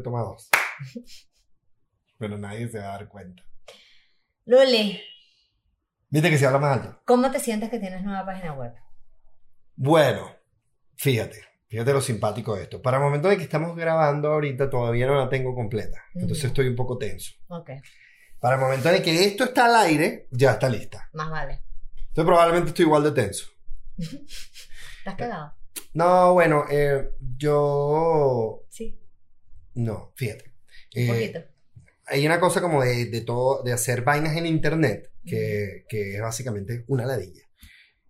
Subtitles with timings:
[0.00, 0.48] toma dos.
[2.18, 3.42] Pero nadie se va a dar cuenta.
[4.44, 5.00] Luli,
[6.08, 7.00] Viste que se habla más alto.
[7.06, 8.74] ¿cómo te sientes que tienes nueva página web?
[9.76, 10.30] Bueno,
[10.96, 12.82] fíjate, fíjate lo simpático de esto.
[12.82, 16.02] Para el momento en que estamos grabando ahorita todavía no la tengo completa.
[16.14, 17.32] Entonces estoy un poco tenso.
[17.48, 17.70] Ok,
[18.38, 21.08] Para el momento en que esto está al aire, ya está lista.
[21.14, 21.62] más vale.
[21.96, 23.46] Entonces probablemente estoy igual de tenso.
[23.96, 25.54] ¿Estás cagado?
[25.94, 28.64] No, bueno, eh, yo...
[28.68, 29.00] Sí,
[29.74, 30.44] No, fíjate.
[30.96, 31.40] un Eh, poquito.
[32.06, 36.20] hay una cosa como de, de todo, de hacer vainas en internet, que, que es
[36.20, 37.42] básicamente una ladilla.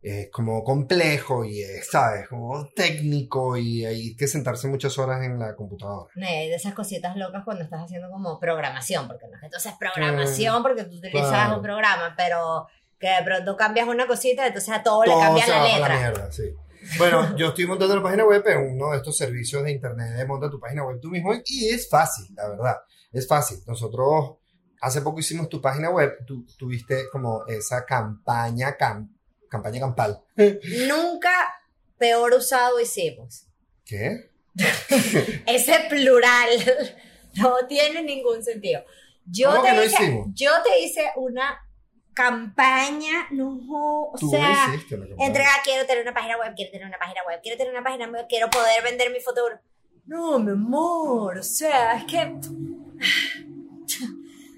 [0.01, 2.27] Es como complejo y es, ¿sabes?
[2.29, 6.11] Como técnico y hay que sentarse muchas horas en la computadora.
[6.16, 9.49] No, hay de esas cositas locas cuando estás haciendo como programación, porque no es que
[9.49, 11.57] tú haces programación porque tú utilizas claro.
[11.59, 12.66] un programa, pero
[12.99, 15.97] que de pronto cambias una cosita, entonces a todo, le Todo cambias se la letra.
[15.97, 16.43] mierda, sí.
[16.99, 20.27] Bueno, yo estoy montando la página web en uno de estos servicios de internet de
[20.27, 22.77] monta tu página web tú mismo y es fácil, la verdad.
[23.13, 23.59] Es fácil.
[23.66, 24.37] Nosotros
[24.80, 29.09] hace poco hicimos tu página web, tú tuviste como esa campaña, cam-
[29.49, 30.21] campaña campal.
[30.88, 31.30] Nunca
[31.99, 33.47] peor usado hicimos.
[33.85, 34.30] ¿Qué?
[35.47, 36.49] Ese plural
[37.35, 38.83] no tiene ningún sentido.
[39.25, 40.27] Yo ¿Cómo te no hice, hicimos?
[40.35, 41.59] yo te hice una
[42.15, 43.59] campaña, no,
[44.13, 44.66] o Tú sea,
[45.18, 48.09] entrega, quiero tener una página web, quiero tener una página web, quiero tener una página
[48.09, 49.65] web, quiero poder vender mi fotografía.
[50.07, 52.19] No, mi amor, o sea, es que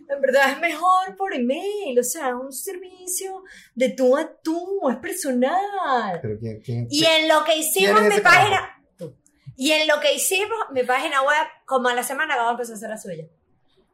[0.08, 3.42] en verdad es mejor por email, o sea, es un servicio
[3.74, 6.18] de tú a tú, es personal.
[6.22, 9.14] Pero quién, quién- Y en lo que hicimos ¿Quién es mi página, tú.
[9.56, 12.74] Y en lo que hicimos mi página web, como a la semana vamos a empezar
[12.74, 13.24] a hacer la suya,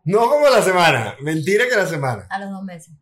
[0.05, 1.17] No como la semana.
[1.21, 2.27] Mentira que la semana.
[2.31, 2.93] a los dos meses.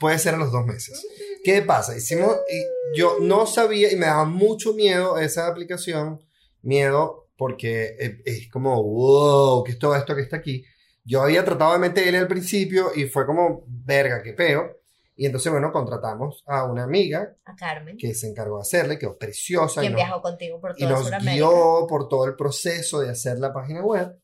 [0.00, 1.06] Puede ser a los dos meses.
[1.44, 1.96] ¿Qué pasa?
[1.96, 6.20] Hicimos, y yo no sabía y me daba mucho miedo esa aplicación.
[6.62, 10.64] Miedo porque es, es como, wow, ¿qué es todo esto que está aquí?
[11.04, 14.76] Yo había tratado de meterle al principio y fue como, verga, qué peo.
[15.16, 19.16] Y entonces, bueno, contratamos a una amiga A Carmen, que se encargó de hacerle, quedó
[19.18, 19.80] preciosa.
[19.80, 21.32] y quien nos- viajó contigo por y toda nos Sudamérica.
[21.34, 24.18] guió por todo el proceso de hacer la página web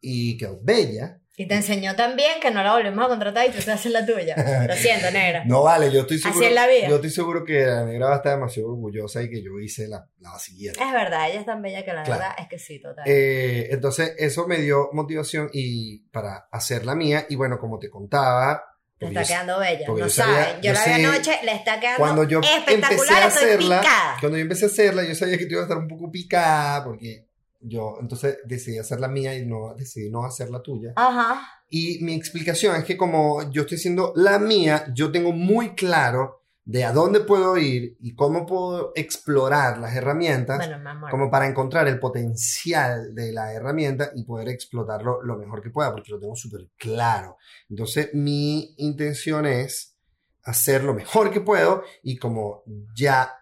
[0.00, 1.20] y quedó bella.
[1.34, 4.04] Y te enseñó también que no la volvemos a contratar y tú te haces la
[4.04, 4.36] tuya.
[4.68, 5.44] Lo siento, negra.
[5.46, 6.46] No vale, yo estoy Así seguro.
[6.46, 6.88] es la vida.
[6.88, 9.88] Yo estoy seguro que la negra va a estar demasiado orgullosa y que yo hice
[9.88, 10.78] la, la siguiente.
[10.82, 12.20] Es verdad, ella es tan bella que la Claro.
[12.20, 13.04] verdad es que sí, total.
[13.06, 17.24] Eh, entonces, eso me dio motivación y para hacer la mía.
[17.30, 18.62] Y bueno, como te contaba,
[18.98, 19.86] le está yo- quedando bella.
[19.88, 20.56] No saben.
[20.60, 23.22] Yo, yo la vi anoche, le está quedando cuando yo empecé espectacular.
[23.22, 24.16] a Estoy hacerla, picada.
[24.20, 26.84] cuando yo empecé a hacerla, yo sabía que tú ibas a estar un poco picada
[26.84, 27.26] porque
[27.62, 30.92] yo entonces decidí hacer la mía y no decidí no hacer la tuya.
[30.96, 31.40] Ajá.
[31.68, 36.42] Y mi explicación es que como yo estoy haciendo la mía, yo tengo muy claro
[36.64, 41.88] de a dónde puedo ir y cómo puedo explorar las herramientas Bueno, como para encontrar
[41.88, 46.36] el potencial de la herramienta y poder explotarlo lo mejor que pueda, porque lo tengo
[46.36, 47.36] súper claro.
[47.68, 49.96] Entonces, mi intención es
[50.44, 52.62] hacer lo mejor que puedo y como
[52.94, 53.32] ya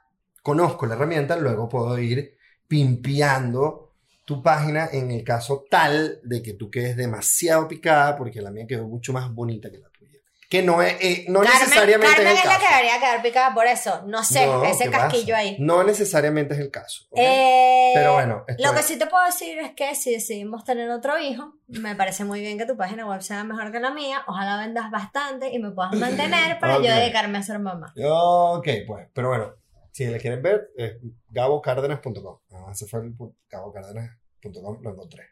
[0.42, 2.36] conozco la herramienta, luego puedo ir
[2.66, 3.90] pimpeando
[4.30, 8.64] tu página en el caso tal de que tú quedes demasiado picada, porque la mía
[8.68, 10.18] quedó mucho más bonita que la tuya.
[10.48, 12.66] Que no es, eh, no Carmen, necesariamente Carmen es es el la caso.
[12.68, 14.02] que debería quedar picada por eso.
[14.06, 15.38] No sé, No, ese ¿qué casquillo pasa?
[15.38, 15.56] ahí.
[15.58, 17.06] No necesariamente es el caso.
[17.10, 17.18] ¿ok?
[17.20, 20.88] Eh, Pero bueno, Lo que es- sí te puedo decir es que si decidimos tener
[20.91, 24.22] otro hijo, me parece muy bien que tu página web sea mejor que la mía.
[24.28, 26.84] Ojalá vendas bastante y me puedas mantener para Ok.
[26.84, 27.92] yo dedicarme a ser mamá.
[28.04, 29.54] Ok, pues, pero bueno,
[29.93, 30.97] si le quieren ver, es
[31.28, 32.39] gabocárdenas.com.
[32.53, 33.15] Ah, ese fue el
[33.49, 35.25] gabocárdenas.com, lo encontré.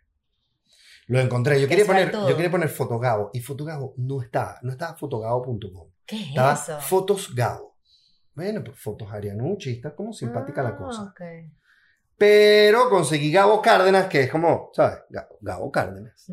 [1.07, 1.61] Lo encontré.
[1.61, 5.91] Yo quería, poner, yo quería poner fotogabo y fotogabo no estaba, no estaba fotogabo.com.
[6.05, 6.81] ¿Qué es Estaba eso?
[6.81, 7.77] fotosgabo.
[8.35, 11.15] Bueno, pues fotos Arianucci, está como simpática la Ah, cosa.
[12.17, 14.99] Pero conseguí Gabo Cárdenas, que es como, ¿sabes?
[15.09, 16.25] Gabo, Gabo Cárdenas.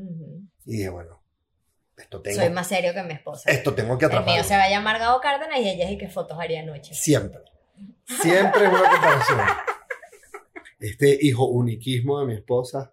[0.66, 1.24] Y dije, bueno,
[1.98, 3.50] esto tengo, Soy más serio que mi esposa.
[3.52, 5.98] esto tengo que El mío se va a llamar Gabo Cárdenas y ella es y
[5.98, 6.94] que fotos haría anoche.
[6.94, 7.42] Siempre.
[8.06, 9.40] Siempre es una comparación.
[10.80, 12.92] Este hijo uniquismo de mi esposa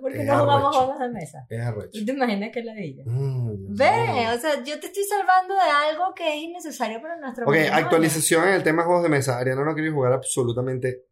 [0.00, 0.78] ¿Por qué Es no jugamos arrecho.
[0.86, 1.46] juegos de mesa?
[1.48, 1.90] es arrecho.
[1.92, 3.04] ¿Y te imaginas que la ella?
[3.06, 7.44] Mm, Ve, o sea, yo te estoy salvando de algo que es innecesario para nuestro
[7.44, 7.84] Ok, matrimonio.
[7.84, 9.38] actualización en el tema juegos de mesa.
[9.38, 11.04] Ariana no quiere jugar absolutamente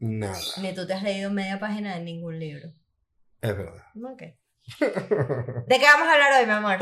[0.00, 0.38] nada.
[0.60, 2.68] Ni tú te has leído media página de ningún libro.
[3.40, 3.82] Es verdad.
[4.12, 4.22] Ok.
[4.78, 6.78] ¿De qué vamos a hablar hoy, mi amor?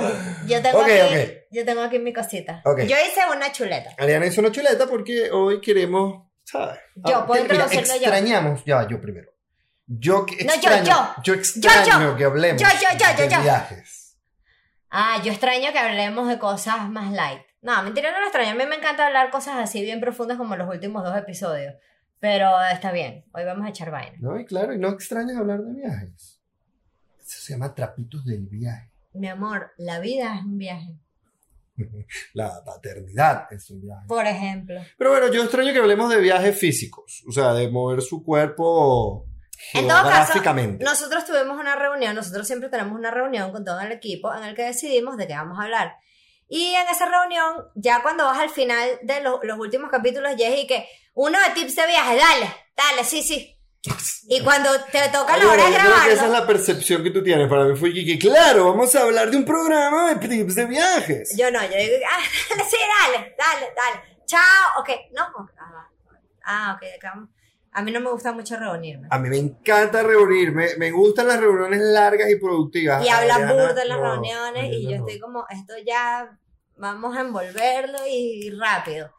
[0.47, 1.31] Yo tengo, Ok, aquí, ok.
[1.53, 2.61] Yo tengo aquí mi cosita.
[2.65, 2.81] Ok.
[2.81, 3.91] Yo hice una chuleta.
[3.99, 6.79] Ariana hizo una chuleta porque hoy queremos, ¿sabes?
[6.97, 7.94] Yo, Ah, puedo introducirlo yo.
[7.94, 9.31] extrañamos, ya, yo primero.
[9.87, 11.23] Yo que No, yo, extraño, yo.
[11.23, 12.17] yo extraño yo.
[12.17, 14.19] que hablemos Yo, yo, de viajes.
[14.91, 17.43] Ah, yo extraño que hablemos de cosas más light.
[17.62, 18.50] No, mentira, no lo extraño.
[18.50, 21.75] A mí me encanta hablar cosas así bien profundas como los últimos dos episodios.
[22.19, 23.25] Pero está bien.
[23.33, 24.17] Hoy vamos a echar vaina.
[24.21, 26.36] No, y claro, y no extrañas hablar de viajes.
[27.46, 28.90] Se llama trapitos del viaje.
[29.14, 30.96] Mi amor, la vida es un viaje.
[32.34, 34.04] La paternidad es un viaje.
[34.08, 34.81] Por ejemplo.
[34.98, 39.26] Pero bueno, yo extraño que hablemos de viajes físicos, o sea, de mover su cuerpo
[39.75, 40.32] En todo caso,
[40.84, 44.56] nosotros tuvimos una reunión, nosotros siempre tenemos una reunión con todo el equipo en el
[44.56, 45.94] que decidimos de qué vamos a hablar.
[46.49, 50.49] Y en esa reunión, ya cuando vas al final de lo- los últimos capítulos, ya
[50.49, 50.84] es y que
[51.14, 53.56] uno de tips de viaje, dale, dale, sí, sí.
[54.28, 55.70] Y cuando te toca Ay, la hora de
[56.06, 57.49] que esa es la percepción que tú tienes.
[57.49, 61.37] Para mí fue que, claro, vamos a hablar de un programa de tips de viajes.
[61.37, 62.20] yo no, yo digo, ah,
[62.70, 64.17] sí, dale, dale, dale.
[64.26, 65.23] Chao, ok, no,
[65.58, 65.88] ah,
[66.44, 67.28] ah, ok, acá.
[67.73, 69.06] A mí no me gusta mucho reunirme.
[69.11, 73.05] A mí me encanta reunirme, me gustan las reuniones largas y productivas.
[73.05, 75.06] Y hablan burda en las no, reuniones y yo no.
[75.06, 76.38] estoy como, esto ya
[76.76, 79.12] vamos a envolverlo y rápido.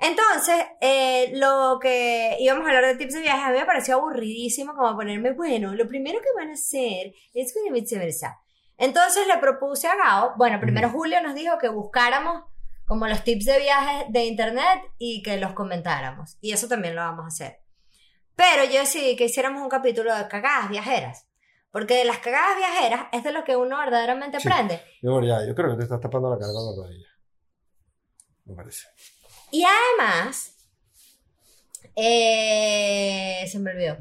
[0.00, 3.96] Entonces, eh, lo que íbamos a hablar de tips de viaje, a mí me pareció
[3.96, 8.40] aburridísimo como ponerme, bueno, lo primero que van a hacer es el viceversa.
[8.78, 10.88] Entonces le propuse a Gao, bueno, primero.
[10.88, 12.44] Julio nos dijo que buscáramos
[12.86, 16.38] como los tips de viaje de internet y que los comentáramos.
[16.40, 17.60] Y eso también lo vamos a hacer.
[18.34, 21.26] Pero yo decidí que hiciéramos un capítulo de cagadas viajeras.
[21.70, 24.48] Porque de las cagadas viajeras es de lo que uno verdaderamente Sí.
[24.48, 24.80] aprende.
[25.02, 27.06] Mi amor, ya, yo creo que te estás tapando la cara con la rodilla.
[28.46, 28.88] Me parece.
[29.52, 30.54] Y además,
[31.96, 33.98] eh, se me olvidó.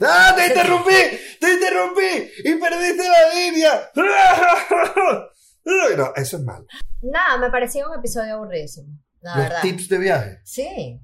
[0.00, 0.94] ¡Ah, te interrumpí!
[1.40, 2.30] ¡Te interrumpí!
[2.44, 3.90] ¡Y perdiste la línea!
[5.64, 6.66] No, eso es malo.
[7.02, 8.98] Nada, me parecía un episodio aburridísimo.
[9.20, 9.62] La Los verdad.
[9.62, 10.40] tips de viaje.
[10.42, 11.00] Sí.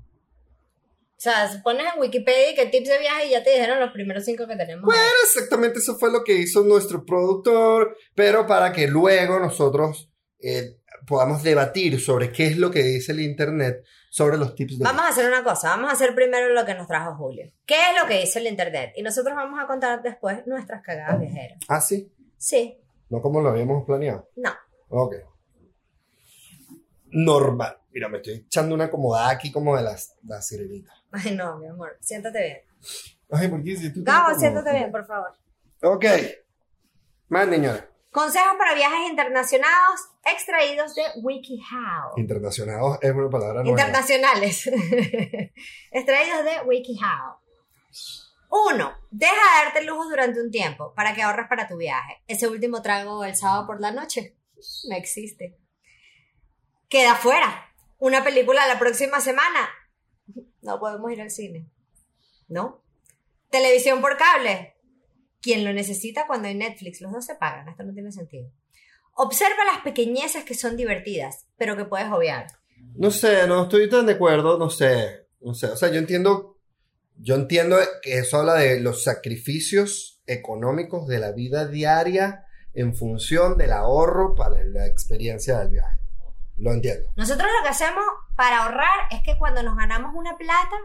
[1.17, 4.25] O sea, pones en Wikipedia que tips de viaje y ya te dijeron los primeros
[4.25, 4.85] cinco que tenemos.
[4.85, 10.11] Bueno, exactamente eso fue lo que hizo nuestro productor, pero para que luego nosotros
[10.41, 10.77] eh,
[11.09, 15.03] podamos debatir sobre qué es lo que dice el Internet sobre los tips de Vamos
[15.03, 17.51] a hacer una cosa, vamos a hacer primero lo que nos trajo Julio.
[17.67, 18.93] ¿Qué es lo que dice el internet?
[18.97, 21.59] Y nosotros vamos a contar después nuestras cagadas viajeras.
[21.69, 22.11] Ah, sí.
[22.37, 22.79] Sí,
[23.09, 24.29] No como lo habíamos planeado.
[24.37, 24.51] no.
[24.91, 25.15] Ok.
[27.11, 27.79] Normal.
[27.91, 30.93] Mira, me estoy echando una acomodada aquí como de las, la sirenita.
[31.11, 32.59] Ay, no, mi amor, siénte bien.
[33.31, 33.77] Ay, ¿por qué?
[33.77, 35.33] Si tú Gabo, siéntate bien, por favor.
[35.83, 36.05] Ok.
[37.29, 37.89] Más, señora.
[38.19, 42.15] Consejos para viajes internacionales extraídos de WikiHow.
[42.17, 43.69] Internacionados es una palabra nueva.
[43.69, 44.67] Internacionales.
[45.93, 47.37] extraídos de WikiHow.
[48.51, 52.21] Uno, deja de darte lujos durante un tiempo para que ahorres para tu viaje.
[52.27, 54.37] Ese último trago el sábado por la noche
[54.89, 55.57] no existe.
[56.89, 57.73] Queda fuera.
[57.99, 59.71] Una película la próxima semana.
[60.63, 61.71] No podemos ir al cine.
[62.49, 62.83] ¿No?
[63.49, 64.75] Televisión por cable.
[65.41, 67.69] Quien lo necesita cuando hay Netflix, los dos se pagan.
[67.69, 68.51] Esto no tiene sentido.
[69.15, 72.47] Observa las pequeñeces que son divertidas, pero que puedes obviar.
[72.95, 75.27] No sé, no estoy tan de acuerdo, no sé.
[75.41, 76.57] No sé, o sea, yo entiendo,
[77.17, 82.45] yo entiendo que eso habla de los sacrificios económicos de la vida diaria
[82.75, 85.99] en función del ahorro para la experiencia del viaje.
[86.57, 87.11] Lo entiendo.
[87.17, 88.05] Nosotros lo que hacemos
[88.37, 90.77] para ahorrar es que cuando nos ganamos una plata,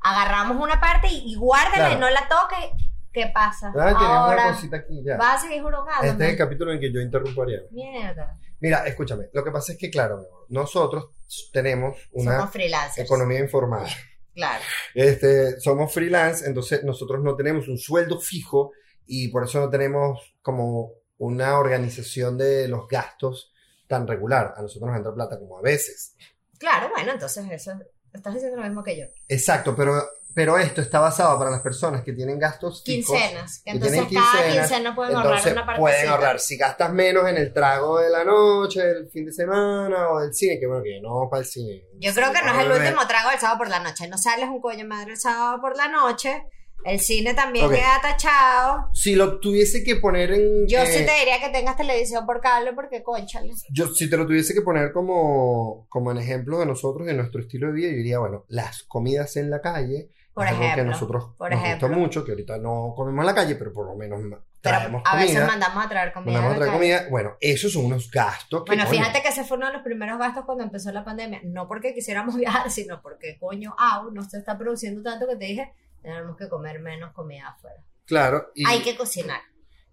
[0.00, 2.00] agarramos una parte y, y guárdala y Claro.
[2.00, 2.72] no la toque.
[3.16, 3.68] ¿Qué pasa?
[3.68, 5.16] Ah, una Ahora cosita aquí ya.
[5.16, 6.06] vas a seguir jurogando.
[6.06, 7.66] Este es el capítulo en que yo interrumpo a Ariana.
[7.70, 8.38] Mierda.
[8.60, 11.12] Mira, escúchame, lo que pasa es que, claro, nosotros
[11.50, 12.50] tenemos una
[12.98, 13.86] economía informal.
[14.34, 14.62] Claro.
[14.94, 18.72] Este, somos freelance, entonces nosotros no tenemos un sueldo fijo
[19.06, 23.50] y por eso no tenemos como una organización de los gastos
[23.86, 24.52] tan regular.
[24.58, 26.14] A nosotros nos entra plata como a veces.
[26.58, 27.72] Claro, bueno, entonces eso.
[28.12, 29.06] Estás diciendo lo mismo que yo.
[29.26, 30.02] Exacto, pero,
[30.36, 33.16] pero esto está basado para las personas que tienen gastos fijos.
[33.16, 33.58] Quincenas.
[33.60, 35.80] Que que entonces tienen cada quincenas, quincena pueden ahorrar Entonces una parte.
[35.80, 36.40] pueden ahorrar.
[36.40, 40.34] Si gastas menos en el trago de la noche, el fin de semana o del
[40.34, 41.84] cine, que bueno, que no para el cine.
[41.98, 44.08] Yo creo que no es el último trago el sábado por la noche.
[44.08, 46.44] No sales un coño madre el sábado por la noche.
[46.84, 47.72] El cine también Ok.
[47.72, 48.90] queda tachado.
[48.92, 50.68] Si lo tuviese que poner en.
[50.68, 53.52] Yo eh, sí te diría que tengas televisión por cable porque conchale.
[53.72, 57.40] Yo, si te lo tuviese que poner como, como en ejemplo de nosotros, de nuestro
[57.40, 60.66] estilo de vida, yo diría, bueno, las comidas en la calle, Por es algo que
[60.68, 61.88] ejemplo, nosotros por nos ejemplo.
[61.88, 64.76] gusta mucho, que ahorita no comemos en la calle, pero por lo menos ma- Pero
[64.76, 66.32] traemos a veces comida, mandamos a traer comida.
[66.34, 67.06] mandamos a traer comida.
[67.10, 69.82] Bueno, esos son unos gastos que, Bueno, coño, fíjate que ese fue uno de los
[69.82, 71.40] primeros gastos cuando empezó la pandemia.
[71.44, 75.44] No porque quisiéramos viajar, sino porque, coño, au, no se está produciendo tanto que te
[75.46, 77.82] dije, tenemos que comer menos comida afuera.
[78.04, 79.40] Claro, y Hay que cocinar.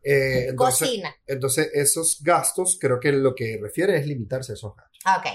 [0.04, 1.16] eh, entonces, Cocina.
[1.26, 5.00] entonces esos gastos creo que lo que refiere es limitarse a esos gastos.
[5.18, 5.28] Ok.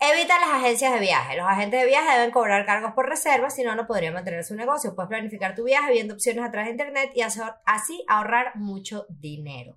[0.00, 1.36] Evita las agencias de viaje.
[1.36, 4.54] Los agentes de viaje deben cobrar cargos por reserva, si no, no podría mantener su
[4.54, 4.94] negocio.
[4.94, 9.06] Puedes planificar tu viaje viendo opciones a través de internet y hacer- así ahorrar mucho
[9.08, 9.76] dinero.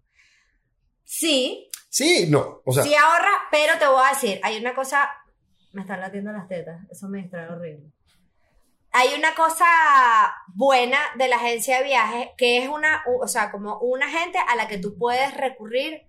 [1.04, 5.10] Sí, Sí, no, o sea, sí ahorra, pero te voy a decir, hay una cosa,
[5.74, 7.92] me están latiendo las tetas, eso me distrae horrible.
[8.94, 9.66] hay una cosa
[10.54, 14.56] buena de la agencia de viajes que es una, o sea, como una gente a
[14.56, 16.04] la que tú puedes recurrir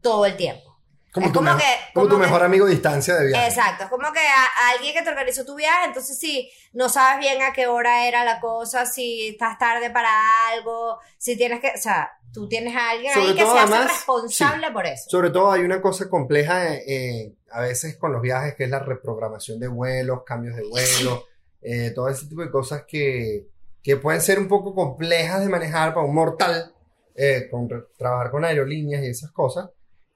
[0.00, 0.69] todo el tiempo.
[1.12, 3.48] Como, Es tu, como que- como tu como que- mejor amigo a distancia de viaje.
[3.48, 6.88] Exacto, es como que a, a alguien que te organizó tu viaje, entonces si no
[6.88, 10.08] sabes bien a qué hora era la cosa, si estás tarde para
[10.50, 13.58] algo, si tienes que, o sea, tú tienes a alguien Sobre ahí que se hace
[13.58, 15.10] además, responsable por eso.
[15.10, 18.78] Sobre todo hay una cosa compleja eh, a veces con los viajes, que es la
[18.78, 21.24] reprogramación de vuelos, cambios de vuelo,
[21.62, 23.48] eh, todo ese tipo de cosas que,
[23.82, 26.72] que pueden ser un poco complejas de manejar para un mortal,
[27.16, 29.70] eh, con trabajar con aerolíneas y esas cosas,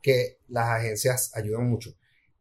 [0.05, 1.91] que las agencias ayudan mucho.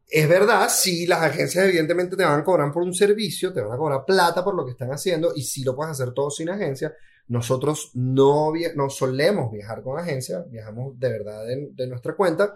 [0.06, 3.72] Es verdad, sí, las agencias evidentemente te van a cobrar por un servicio, te van
[3.72, 6.50] a cobrar plata por lo que están haciendo, y sí lo puedes hacer todo sin
[6.50, 6.92] agencia.
[7.26, 12.54] Nosotros no, no solemos viajar con agencia, viajamos de verdad de, de nuestra cuenta,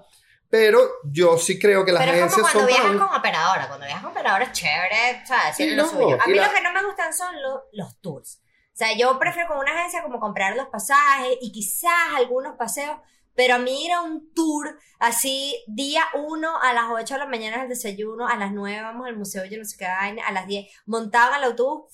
[0.51, 3.67] pero yo sí creo que las Pero es como agencias cuando son viajas con operadora,
[3.69, 6.19] cuando viajas con operadora es chévere, o sea, Sí, lo no, suyo.
[6.23, 8.43] A mí la- lo que no me gustan son lo- los tours.
[8.75, 12.99] O sea, yo prefiero con una agencia como comprar los pasajes y quizás algunos paseos,
[13.39, 17.27] pero a mí ir a un tour así, día uno, a las 8 de la
[17.27, 20.27] mañana es el desayuno, a las 9 vamos al museo, yo no sé qué vaina,
[20.27, 21.85] a las 10 montado en el autobús,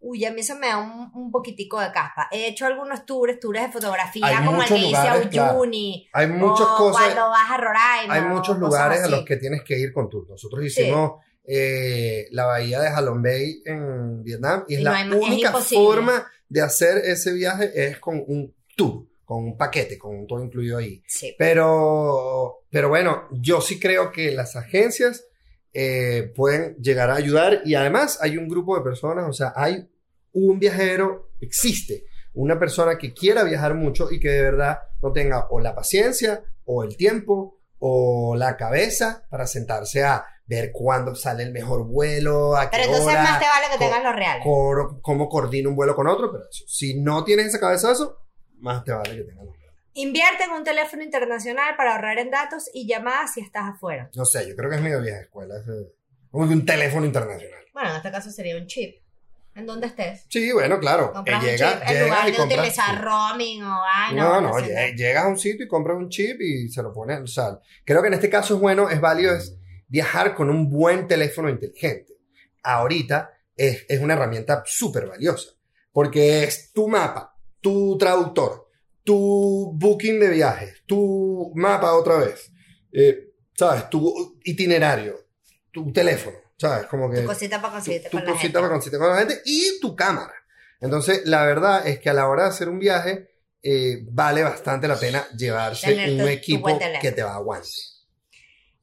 [0.00, 2.28] uy, a mí eso me da un, un poquitico de caspa.
[2.30, 5.58] He hecho algunos tours, tours de fotografía, Hay como el que hice a lugares, claro.
[5.60, 9.36] Uyuni, Hay muchas o cosas, cuando vas a Roraima, hay muchos lugares a los que
[9.36, 10.26] tienes que ir con tour.
[10.30, 14.96] Nosotros hicimos eh, la bahía de Halong Bay en Vietnam y es Y no la
[14.98, 15.84] hay- es única imposible.
[15.84, 20.78] forma de hacer ese viaje es con un tour, con un paquete, con todo incluido
[20.78, 21.02] ahí.
[21.06, 21.34] Sí.
[21.38, 25.26] Pero, pero bueno, yo sí creo que las agencias
[25.74, 29.86] eh, pueden llegar a ayudar y además hay un grupo de personas, o sea, hay
[30.32, 32.04] un viajero, existe
[32.34, 36.42] una persona que quiera viajar mucho y que de verdad no tenga o la paciencia
[36.64, 42.56] o el tiempo o la cabeza para sentarse a ver cuándo sale el mejor vuelo,
[42.56, 44.44] a qué Pero entonces hora, más te vale que tengas los reales.
[44.44, 48.18] cor- cómo coordina un vuelo con otro, pero eso, si no tienes ese cabezazo,
[48.58, 49.76] más te vale que tengas los reales.
[49.94, 54.10] Invierte en un teléfono internacional para ahorrar en datos y llamadas si estás afuera.
[54.14, 55.54] No sé, yo creo que es medio vieja escuela.
[55.58, 55.92] ese-
[56.30, 57.60] Como que un teléfono internacional.
[57.72, 58.96] Bueno, en este caso sería un chip.
[59.54, 60.26] En donde estés.
[60.28, 61.12] Sí, bueno, claro.
[61.14, 63.02] Compras eh, llega, un chip en lugar y de compras- utilizar sí.
[63.02, 64.48] roaming o ay, No, no.
[64.52, 67.20] no, sé, lle- llegas a un sitio y compras un chip y se lo pones.
[67.20, 69.56] O sea, creo que en este caso es bueno, es válido, es
[69.88, 72.12] viajar con un buen teléfono inteligente.
[72.62, 75.50] Ahorita es, es una herramienta súper valiosa.
[75.92, 77.35] Porque es tu mapa,
[77.66, 78.68] tu traductor,
[79.02, 82.52] tu booking de viajes, tu mapa otra vez.
[82.92, 83.90] eh, ¿Sabes?
[83.90, 85.16] Tu itinerario,
[85.72, 86.36] tu teléfono.
[86.56, 86.86] ¿Sabes?
[86.86, 88.58] Como que Tu cosita para conseguirte tu con la cosita gente.
[88.60, 90.32] para conseguirte con la gente y tu cámara.
[90.80, 93.30] Entonces, la verdad es que a la hora de hacer un viaje,
[93.62, 97.68] eh, vale bastante la pena llevarse Tener un tu equipo que te va a aguante.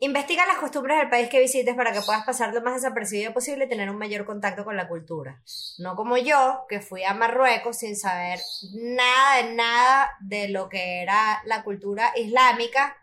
[0.03, 3.63] Investiga las costumbres del país que visites para que puedas pasar lo más desapercibido posible
[3.63, 5.41] y tener un mayor contacto con la cultura.
[5.77, 8.41] No como yo, que fui a Marruecos sin saber
[8.73, 12.97] nada de nada de lo que era la cultura islámica.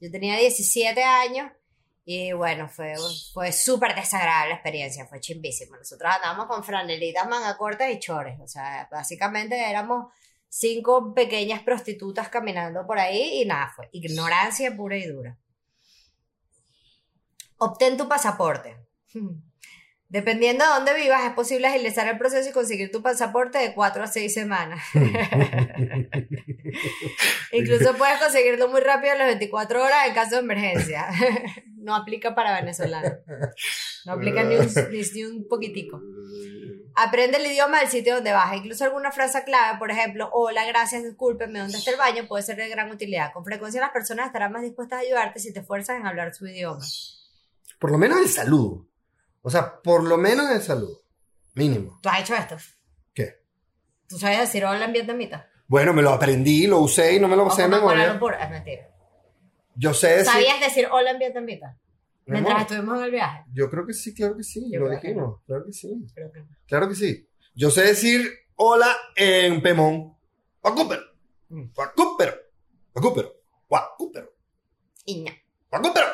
[0.00, 1.52] Yo tenía 17 años
[2.06, 2.94] y bueno, fue,
[3.34, 5.76] fue súper desagradable la experiencia, fue chimbísimo.
[5.76, 8.40] Nosotros andábamos con franelitas, manga cortas y chores.
[8.40, 10.10] O sea, básicamente éramos
[10.48, 15.36] cinco pequeñas prostitutas caminando por ahí y nada, fue ignorancia pura y dura.
[17.58, 18.76] Obtén tu pasaporte.
[20.08, 24.04] Dependiendo de dónde vivas, es posible agilizar el proceso y conseguir tu pasaporte de 4
[24.04, 24.80] a 6 semanas.
[27.52, 31.08] Incluso puedes conseguirlo muy rápido en las 24 horas en caso de emergencia.
[31.76, 33.14] no aplica para venezolanos.
[34.04, 36.00] No aplica ni un, ni, ni un poquitico.
[36.94, 38.56] Aprende el idioma del sitio donde vas.
[38.56, 42.28] Incluso alguna frase clave, por ejemplo, hola, gracias, discúlpeme, ¿dónde está el baño?
[42.28, 43.32] Puede ser de gran utilidad.
[43.32, 46.46] Con frecuencia las personas estarán más dispuestas a ayudarte si te esfuerzas en hablar su
[46.46, 46.84] idioma.
[47.78, 48.86] Por lo menos el saludo.
[49.42, 51.02] O sea, por lo menos el saludo.
[51.54, 51.98] Mínimo.
[52.02, 52.56] ¿Tú has hecho esto?
[53.14, 53.42] ¿Qué?
[54.08, 55.48] ¿Tú sabes decir hola en vietnamita?
[55.68, 57.98] Bueno, me lo aprendí, lo usé y no me lo O sé de como en
[57.98, 58.44] memoria.
[58.44, 58.88] Es mentira.
[59.74, 60.26] Yo sé decir.
[60.26, 61.78] ¿Sabías decir hola en vietnamita?
[62.26, 63.44] Mi Mientras estuvimos en el viaje.
[63.52, 64.70] Yo creo que sí, claro que sí.
[64.70, 65.40] Yo lo creo que dijimos.
[65.46, 66.06] Claro que sí.
[66.14, 66.48] Creo que no.
[66.66, 67.28] Claro que sí.
[67.54, 70.16] Yo sé decir hola en Pemón.
[70.60, 71.02] Guacúpero.
[71.48, 71.66] Mm.
[71.74, 72.34] Guacúpero.
[72.92, 73.32] Guacúpero.
[73.68, 74.32] Guacúpero.
[75.06, 75.30] No.
[75.70, 76.06] Guacúpero.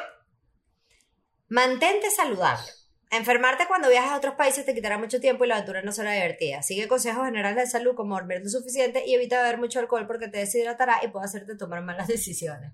[1.53, 2.65] Mantente saludable.
[3.11, 6.13] Enfermarte cuando viajas a otros países te quitará mucho tiempo y la aventura no será
[6.13, 6.63] divertida.
[6.63, 10.29] Sigue consejos generales de salud como dormir lo suficiente y evita beber mucho alcohol porque
[10.29, 12.73] te deshidratará y puede hacerte tomar malas decisiones.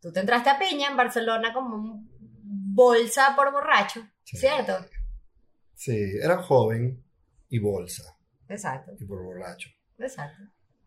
[0.00, 2.08] Tú te entraste a piña en Barcelona como un
[2.74, 4.38] bolsa por borracho, Sí.
[4.38, 4.72] ¿cierto?
[5.74, 7.04] Sí, era joven
[7.50, 8.16] y bolsa
[8.48, 9.68] Exacto, y por borracho.
[9.98, 10.44] exacto.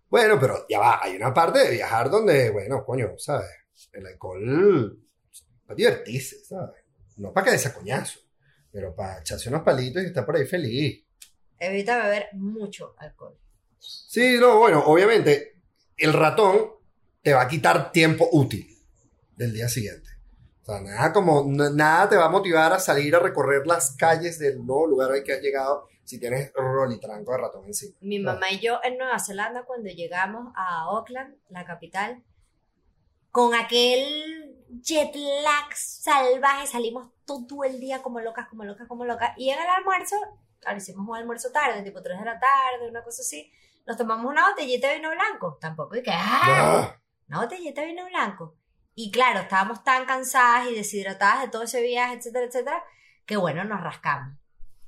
[0.10, 3.48] Bueno, pero ya va, hay una parte de viajar donde, bueno, coño, ¿sabes?
[3.94, 5.00] El alcohol
[5.68, 6.82] para divertirse, ¿sabes?
[7.18, 8.20] No para que des a coñazo,
[8.72, 11.04] pero para echarse unos palitos y estar por ahí feliz.
[11.60, 13.38] Evita beber mucho alcohol.
[13.80, 15.56] Sí, no, bueno, obviamente
[15.98, 16.72] el ratón
[17.22, 18.68] te va a quitar tiempo útil
[19.36, 20.10] del día siguiente.
[20.64, 24.38] O sea, nada como, nada te va a motivar a salir a recorrer las calles
[24.38, 27.96] del nuevo lugar al que has llegado si tienes rolitranco de ratón encima.
[28.00, 32.24] Mi mamá y yo en Nueva Zelanda, cuando llegamos a Auckland, la capital,
[33.32, 39.32] con aquel jet lag salvaje, salimos todo el día como locas, como locas, como locas.
[39.38, 40.16] Y en el almuerzo,
[40.66, 43.52] ahora hicimos un almuerzo tarde, tipo 3 de la tarde, una cosa así,
[43.86, 45.58] nos tomamos una botellita de vino blanco.
[45.60, 46.20] Tampoco, y que, ¡ah!
[46.44, 48.56] Ah, una botellita de vino blanco.
[48.96, 52.84] Y claro, estábamos tan cansadas y deshidratadas de todo ese viaje, etcétera, etcétera,
[53.26, 54.36] que bueno, nos rascamos.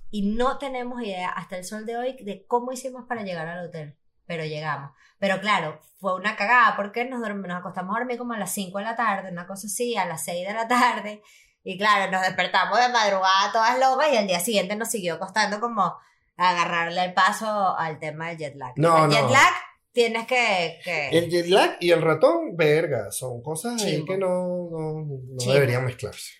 [0.09, 3.67] Y no tenemos idea hasta el sol de hoy de cómo hicimos para llegar al
[3.67, 3.98] hotel.
[4.29, 4.91] Pero llegamos.
[5.17, 8.77] Pero claro, fue una cagada porque nos, nos acostamos a dormir como a las 5
[8.77, 11.23] de la tarde, una cosa así, a las 6 de la tarde.
[11.63, 15.59] Y claro, nos despertamos de madrugada todas locas y al día siguiente nos siguió costando
[15.59, 15.97] como
[16.37, 18.73] agarrarle el paso al tema del jet lag.
[18.77, 19.53] No, el jet lag
[19.91, 20.79] tienes que...
[20.83, 25.51] que- El jet lag y el ratón, verga, son cosas ahí que no, no, no
[25.53, 26.33] deberían mezclarse.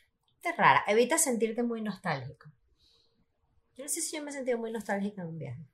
[0.44, 0.84] es rara.
[0.88, 2.50] Evita sentirte muy nostálgico.
[3.76, 5.66] Yo no sé si yo me he sentido muy nostálgica en un viaje.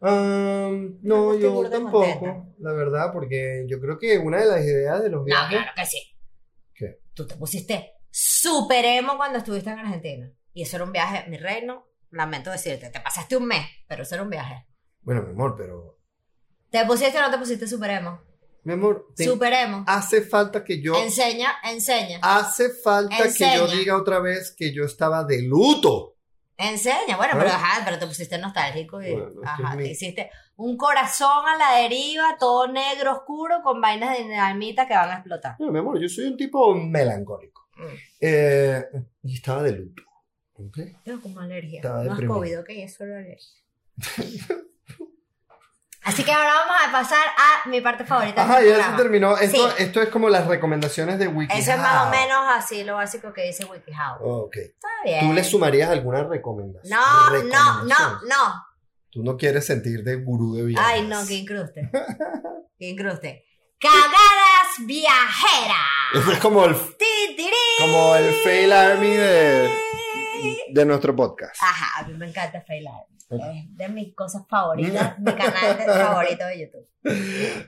[0.00, 0.70] Ah,
[1.02, 2.46] no, yo tampoco, contenta.
[2.58, 5.58] la verdad, porque yo creo que una de las ideas de los No, viajes...
[5.58, 6.02] claro que sí.
[6.74, 7.00] ¿Qué?
[7.14, 10.32] Tú te pusiste súper emo cuando estuviste en Argentina.
[10.52, 11.84] Y eso era un viaje, mi reino.
[12.10, 14.66] Lamento decirte, te pasaste un mes, pero eso era un viaje.
[15.02, 15.98] Bueno, mi amor, pero...
[16.70, 18.20] ¿Te pusiste o no te pusiste súper emo?
[18.64, 19.84] Mi amor, te- Súper emo.
[19.86, 20.94] hace falta que yo...
[21.02, 22.18] Enseña, enseña.
[22.22, 23.56] Hace falta que Enseña.
[23.56, 26.16] yo diga otra vez que yo estaba de luto.
[26.60, 27.38] Enseña, bueno, ¿Ah?
[27.38, 30.30] pero ajá, pero te pusiste nostálgico y Bueno, es que ajá, es mi- te hiciste
[30.56, 35.14] un corazón a la deriva, todo negro oscuro, con vainas de dinamita que van a
[35.14, 35.54] explotar.
[35.60, 37.68] Mi amor, yo soy un tipo melancólico.
[37.76, 37.94] Mm.
[38.20, 38.84] Eh,
[39.22, 40.02] y estaba de luto.
[40.54, 40.78] ¿ok?
[41.04, 41.76] Tengo como alergia.
[41.78, 42.34] Estaba no es deprimido.
[42.34, 43.62] COVID, ok, es solo alergia.
[46.08, 49.36] Así que ahora vamos a pasar a mi parte favorita Ajá, ya se terminó.
[49.36, 49.74] Esto, Sí.
[49.82, 51.58] esto es como las recomendaciones de WikiHow.
[51.58, 54.16] Eso es más o menos así lo básico que dice WikiHow.
[54.20, 54.56] Ok.
[54.56, 55.26] Está bien.
[55.26, 56.90] ¿Tú le sumarías alguna recomendación?
[56.98, 57.88] No, no, recomendación?
[57.88, 58.64] no, no.
[59.10, 60.86] Tú no quieres sentir de gurú de viajes.
[60.88, 61.90] Ay, no, que incruste.
[62.78, 63.44] Que incruste.
[63.80, 65.76] Cagadas viajeras.
[66.14, 67.50] Eso es como el, Ti, tiri.
[67.80, 69.70] como el fail army de,
[70.70, 71.56] de nuestro podcast.
[71.60, 73.17] Ajá, a mí me encanta Fail Army.
[73.30, 76.88] Es de mis cosas favoritas, mi canal de- favorito de YouTube.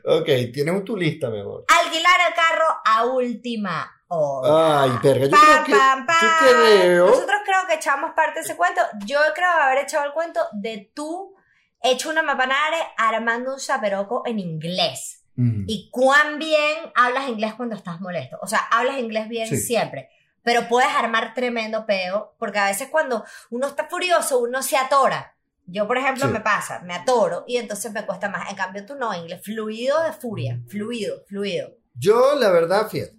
[0.04, 1.64] Ok, tienes tu lista, mi amor.
[1.68, 4.82] Alquilar el carro a última hora.
[4.82, 5.72] Ay, verga, yo Pam, creo que...
[5.72, 6.16] pam, pam.
[6.20, 7.06] Yo creo...
[7.06, 8.80] Nosotros creo que echamos parte de ese cuento.
[9.04, 11.34] Yo creo haber echado el cuento de tú
[11.82, 15.24] hecho una mapanare armando un saperoco en inglés.
[15.36, 15.64] Mm.
[15.66, 18.38] Y cuán bien hablas inglés cuando estás molesto.
[18.42, 19.56] O sea, hablas inglés bien Sí.
[19.58, 20.10] siempre.
[20.42, 25.36] Pero puedes armar tremendo peo, porque a veces cuando uno está furioso, uno se atora.
[25.70, 26.32] Yo, por ejemplo, Sí.
[26.32, 28.50] me pasa, me atoro y entonces me cuesta más.
[28.50, 31.70] En cambio, tú no, inglés fluido de furia, fluido, fluido.
[31.94, 33.16] Yo, la verdad, fíjate,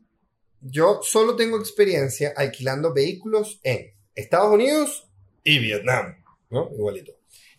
[0.62, 5.10] yo solo tengo experiencia alquilando vehículos en Estados Unidos
[5.44, 6.70] y Vietnam, ¿no?
[6.74, 7.14] Igualito.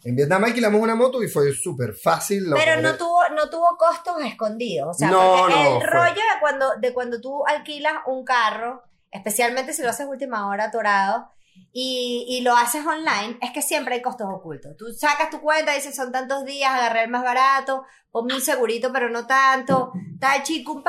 [0.04, 2.46] En Vietnam alquilamos una moto y fue súper fácil.
[2.54, 4.88] Pero no tuvo, no tuvo costos escondidos.
[4.90, 8.82] O sea, No, no, el fue- rollo de cuando, de cuando tú alquilas un carro,
[9.12, 11.28] especialmente si lo haces última hora atorado,
[11.72, 14.76] y, y lo haces online, es que siempre hay costos ocultos.
[14.76, 18.92] Tú sacas tu cuenta, dices son tantos días, agarré el más barato, ponme un segurito,
[18.92, 20.82] pero no tanto, tal chico.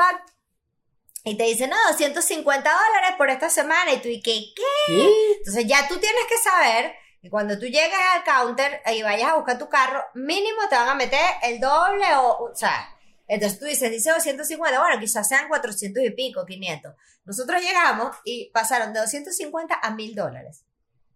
[1.24, 3.92] Y te dice, no, 250 dólares por esta semana.
[3.94, 4.52] Y tú, ¿y qué?
[4.54, 4.62] ¿Qué?
[4.86, 5.32] ¿Qué?
[5.38, 6.92] Entonces ya tú tienes que saber
[7.22, 10.90] que cuando tú llegues al counter y vayas a buscar tu carro, mínimo te van
[10.90, 12.94] a meter el doble o, o sea,
[13.26, 16.92] entonces tú dices, dice 250, bueno, quizás sean 400 y pico, 500.
[17.24, 20.64] Nosotros llegamos y pasaron de 250 a 1000 dólares.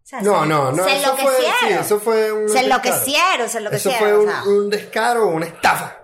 [0.09, 0.83] Sea, No, no, no.
[0.85, 1.85] Se eso fue, sí, enloquecieron.
[1.85, 2.65] eso fue un se descaro.
[2.65, 5.97] enloquecieron, se Eso fue o un, sea, un descaro, una estafa.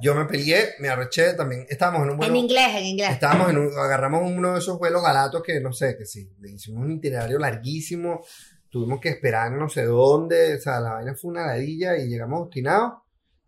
[0.00, 1.66] Yo me peleé, me arreché también.
[1.68, 2.32] Estábamos en un vuelo.
[2.32, 3.10] en inglés, en inglés.
[3.10, 6.82] Estábamos en un, agarramos uno de esos vuelos baratos que no sé, que sí, hicimos
[6.84, 8.24] un itinerario larguísimo,
[8.70, 12.40] tuvimos que esperar no sé dónde, o sea, la vaina fue una ladilla y llegamos
[12.40, 13.02] obstinados.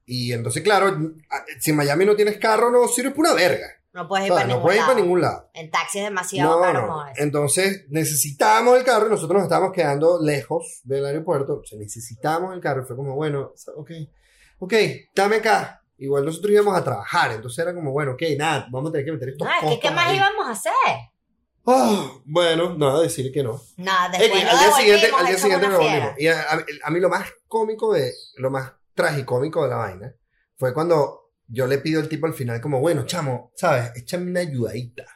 [0.04, 0.98] Y entonces, claro,
[1.60, 3.68] si en Miami no tienes carro, no sirve para una verga.
[3.92, 5.50] No puedes ir para no ningún puedes ir para ningún lado.
[5.54, 6.86] En taxi es demasiado No, caro.
[6.86, 7.04] no.
[7.16, 11.60] Entonces necesitábamos el carro y nosotros nos estábamos quedando lejos del aeropuerto.
[11.60, 12.84] O sea, necesitábamos el carro.
[12.86, 13.90] Fue como, bueno, ok,
[14.60, 14.74] ok,
[15.14, 15.82] dame acá.
[15.96, 17.32] Igual nosotros íbamos a trabajar.
[17.32, 19.90] Entonces era como, bueno, ok, nada, vamos a tener que meter estos No, costos ¿qué
[19.90, 20.16] más ahí.
[20.16, 20.72] íbamos a hacer?
[21.66, 23.60] Ah, bueno, nada, decir que no.
[23.76, 26.10] Nada, Es después lo al día siguiente, al día siguiente volvimos.
[26.18, 30.14] Y a, a- a mí lo más cómico de, lo más tragicómico de la vaina
[30.56, 33.92] fue cuando yo le pido al tipo al final como, bueno, chamo, ¿sabes?
[33.96, 35.06] Échame una ayudadita.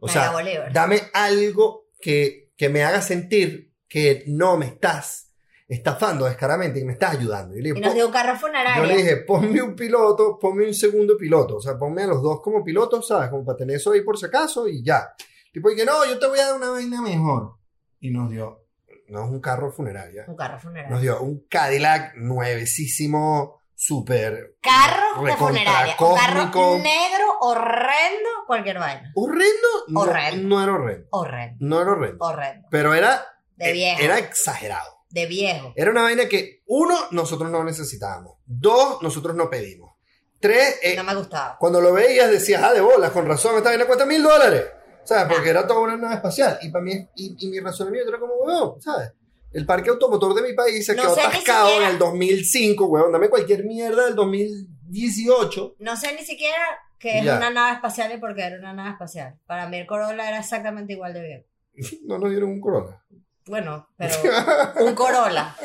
[0.00, 0.32] O sea,
[0.72, 5.32] dame algo que, que me haga sentir que no me estás
[5.66, 7.56] estafando descaradamente y me estás ayudando.
[7.56, 8.84] Y le Y dije, nos "Pon- dio un carro yo funerario.
[8.84, 11.56] le dije, ponme un piloto, ponme un segundo piloto.
[11.56, 13.28] O sea, ponme a los dos como pilotos, ¿sabes?
[13.30, 15.12] Como para tener eso ahí por si acaso y ya.
[15.52, 17.54] Tipo, y que no, yo te voy a dar una vaina mejor.
[18.00, 18.66] Y nos dio,
[19.08, 20.90] no es un carro funerario, Un carro funerario.
[20.94, 25.94] nos dio un Cadillac nuevecísimo, súper Carro de funeraria.
[26.00, 29.12] Un carro negro, horrendo, cualquier vaina.
[29.14, 29.68] horrendo.
[29.86, 30.48] No, Horrendo.
[30.48, 31.06] no era horrendo.
[31.12, 31.56] Horrendo.
[31.60, 32.24] No era horrendo.
[32.24, 32.68] Horrendo.
[32.72, 33.24] Pero era,
[33.56, 34.02] De viejo.
[34.02, 35.04] era exagerado.
[35.10, 35.72] De viejo.
[35.76, 38.34] Era una vaina que, uno, nosotros no necesitábamos.
[38.44, 39.94] Dos, nosotros no pedimos.
[40.40, 41.56] Tres, eh, No me gustaba.
[41.58, 44.64] cuando lo veías decías, ah, de bolas, con razón, esta vaina cuesta mil dólares.
[45.04, 45.32] ¿Sabes?
[45.32, 46.58] Porque era toda una nave espacial.
[46.62, 49.12] Y para mí, y, y mi razonamiento era como, huevón, ¿sabes?
[49.52, 53.12] El parque automotor de mi país se No quedó atascado siquiera- en el 2005, huevón.
[53.12, 55.76] Dame cualquier mierda del 2018.
[55.78, 56.56] No sé ni siquiera
[56.98, 57.36] que es Ya.
[57.36, 59.38] una nave espacial y por qué era una nave espacial.
[59.46, 61.46] Para mí el Corolla era exactamente igual de bien.
[62.06, 63.02] No nos dieron un Corona.
[63.46, 64.14] Bueno, pero
[64.80, 65.56] un Corolla.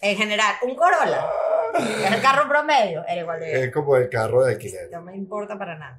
[0.00, 1.26] En general, un Corolla.
[1.76, 3.64] Es el carro promedio, era igual de bien.
[3.64, 4.88] Es como el carro de alquiler.
[4.92, 5.98] No me importa para nada.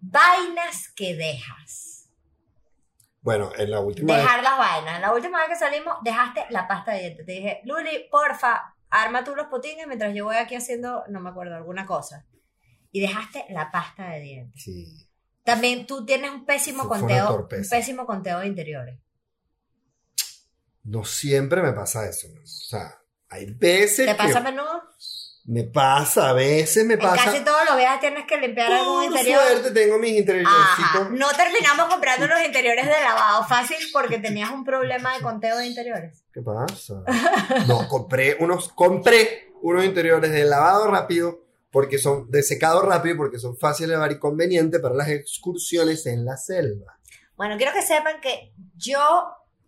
[0.00, 2.01] Vainas que dejas.
[3.22, 5.00] Bueno, en la última vez- Dejar las vainas.
[5.00, 7.26] La última vez que salimos, dejaste la pasta de dientes.
[7.26, 11.30] Te dije, Luli, porfa, arma tú los potines mientras yo voy aquí haciendo, no me
[11.30, 12.26] acuerdo, alguna cosa.
[12.90, 14.62] Y dejaste la pasta de dientes.
[14.62, 15.08] Sí.
[15.44, 18.98] También tú tienes un pésimo Fue conteo, un pésimo conteo de interiores.
[20.84, 22.28] No siempre me pasa eso.
[22.34, 22.40] ¿no?
[22.42, 24.82] O sea, hay veces ¿Te que pasa a menudo?
[25.44, 27.24] Me pasa, a veces me En pasa.
[27.24, 29.40] casi todos los viajes tienes que limpiar algún interior.
[29.42, 31.10] suerte tengo mis interiorcitos.
[31.10, 35.66] No terminamos comprando los interiores de lavado fácil porque tenías un problema de conteo de
[35.66, 36.24] interiores.
[36.32, 37.02] ¿Qué pasa?
[37.66, 43.38] No, compré unos, compré unos interiores de lavado rápido porque son de secado rápido porque
[43.38, 46.98] son fáciles de lavar y convenientes para las excursiones en la selva.
[47.34, 49.00] Bueno, quiero que sepan que yo,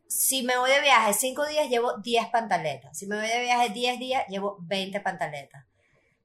[0.08, 2.96] si me voy de viaje 5 días, llevo 10 pantaletas.
[2.98, 5.64] Si me voy de viaje 10 días, llevo 20 pantaletas.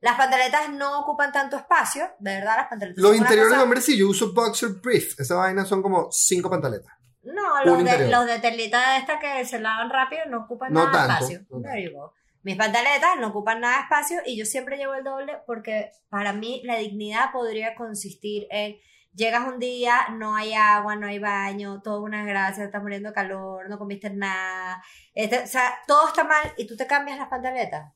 [0.01, 3.97] Las pantaletas no ocupan tanto espacio, de verdad, las pantaletas Los interiores, cosa- hombre, sí,
[3.97, 5.19] yo uso Boxer Brief.
[5.19, 6.93] Esa vaina son como cinco pantaletas.
[7.23, 11.01] No, los de, los de telita esta que se lavan rápido no ocupan No nada
[11.03, 11.25] de tanto,
[11.59, 11.91] espacio.
[11.93, 12.13] no.
[12.43, 16.31] Mis pantaletas no ocupan nada de espacio y yo siempre llevo el doble porque para
[16.31, 18.77] mí la dignidad podría consistir en
[19.13, 23.15] llegas un día, no hay agua, no hay baño, todo una desgracia, estás muriendo de
[23.15, 27.27] calor, no comiste nada, este, o sea, todo está mal y tú te cambias las
[27.29, 27.91] pantaletas.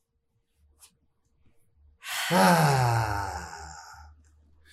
[2.32, 3.30] Ah.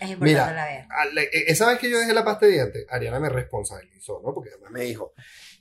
[0.01, 2.87] Es importante Mira, la la- e- esa vez que yo dejé la pasta de dientes,
[2.89, 4.33] Ariana me responsabilizó, ¿no?
[4.33, 5.13] Porque además me dijo,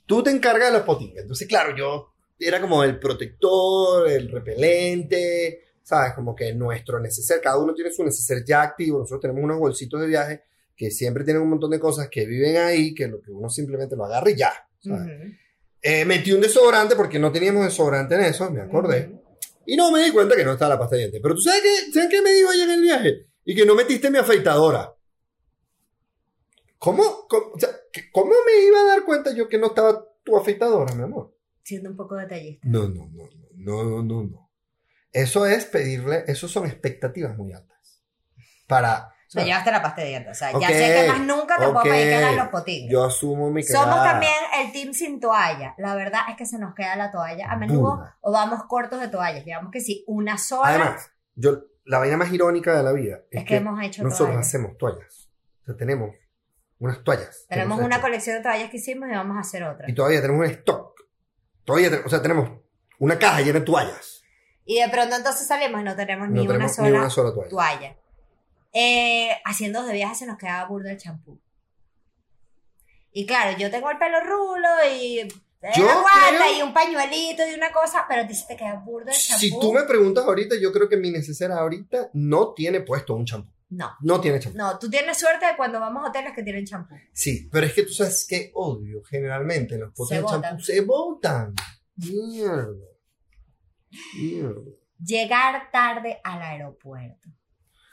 [0.06, 1.18] tú te encargas de los potines.
[1.22, 6.14] Entonces, claro, yo era como el protector, el repelente, ¿sabes?
[6.14, 8.98] Como que nuestro neceser, cada uno tiene su neceser ya activo.
[9.00, 10.42] Nosotros tenemos unos bolsitos de viaje
[10.80, 13.96] que siempre tienen un montón de cosas que viven ahí, que lo que uno simplemente
[13.96, 14.50] lo agarra y ya.
[14.82, 15.02] ¿sabes?
[15.02, 15.32] Ujú.
[15.82, 19.08] Eh, metí un desodorante porque no teníamos desodorante en eso, me acordé.
[19.08, 19.22] Ujú.
[19.66, 21.20] Y no me di cuenta que no estaba la pasta de dientes.
[21.22, 23.26] Pero tú sabes qué, ¿sabes qué me dijo ayer en el viaje?
[23.44, 24.94] Y que no metiste mi afeitadora.
[26.78, 27.26] ¿Cómo?
[27.28, 30.34] ¿Cómo, o sea, ¿qué- ¿cómo me iba a dar cuenta yo que no estaba tu
[30.34, 31.36] afeitadora, mi amor?
[31.62, 32.66] Siendo un poco detallista.
[32.66, 34.50] No, no, no, no, no, no, no.
[35.12, 38.02] Eso es pedirle, eso son expectativas muy altas.
[38.66, 39.12] Para.
[39.30, 40.32] O sea, llevaste la pasta de dientes.
[40.32, 42.90] O sea, Ok, ya sé que más nunca te puedo pedir que hagas los potines.
[42.90, 44.10] Yo asumo mi Somos cagada.
[44.10, 45.74] también el team sin toalla.
[45.78, 49.06] La verdad es que se nos queda la toalla a menudo o vamos cortos de
[49.06, 49.44] toallas.
[49.44, 53.42] Digamos que sí, una sola Además, yo, la vaina más irónica de la vida es,
[53.42, 54.46] es que hemos hecho nosotros toallas.
[54.48, 55.30] hacemos toallas.
[55.62, 56.10] O sea, tenemos
[56.80, 57.46] unas toallas.
[57.48, 58.02] Tenemos una hecho.
[58.02, 59.88] colección de toallas que hicimos y vamos a hacer otra.
[59.88, 61.00] Y todavía tenemos un stock.
[61.64, 62.50] Todavía, o sea, tenemos
[62.98, 64.22] una caja llena de toallas.
[64.64, 67.32] Y de pronto entonces salimos y no tenemos No ni, una sola ni una sola
[67.32, 67.48] toalla.
[67.48, 67.96] toalla.
[68.72, 71.40] Eh, haciendo de viaje se nos quedaba burdo el champú.
[73.12, 75.26] Y claro, yo tengo el pelo rulo y
[75.76, 79.40] Yo creo- y un pañuelito y una cosa, pero se te queda burdo el champú.
[79.40, 83.24] Si tú me preguntas ahorita, yo creo que mi necesidad ahorita no tiene puesto un
[83.26, 83.52] champú.
[83.70, 84.58] No, No tiene champú.
[84.58, 86.94] no, tú tienes suerte de cuando vamos a hoteles que tienen champú.
[87.12, 90.60] Sí, pero es que tú sabes que odio generalmente los potes de champú.
[90.62, 91.54] Se botan.
[91.96, 92.86] Mierda.
[94.16, 94.70] Mierda.
[95.04, 97.28] Llegar tarde al aeropuerto.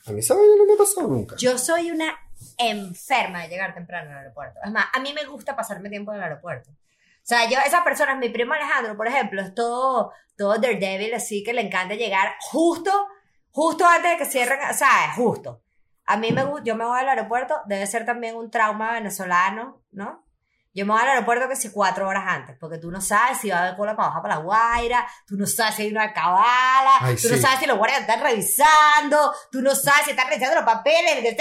[0.07, 1.35] A mí esa no me ha pasado nunca.
[1.37, 2.17] Yo soy una
[2.57, 4.59] enferma de llegar temprano al aeropuerto.
[4.63, 6.71] Es más, a mí me gusta pasarme tiempo en el aeropuerto.
[6.71, 11.43] O sea, yo, esas personas, mi primo Alejandro, por ejemplo, es todo, todo daredevil, así
[11.43, 12.91] que le encanta llegar justo,
[13.51, 15.61] justo antes de que cierren, o sea, es justo.
[16.05, 19.83] A mí me gusta, yo me voy al aeropuerto, debe ser también un trauma venezolano,
[19.91, 20.25] ¿no?
[20.77, 23.49] Yo me voy al aeropuerto que si cuatro horas antes, porque tú no sabes si
[23.49, 26.13] va a haber cola para bajar para la Guaira, tú no sabes si hay una
[26.13, 30.27] cabala, Ay, tú no sabes si los guardias están revisando, tú no sabes si están
[30.27, 31.35] revisando los papeles.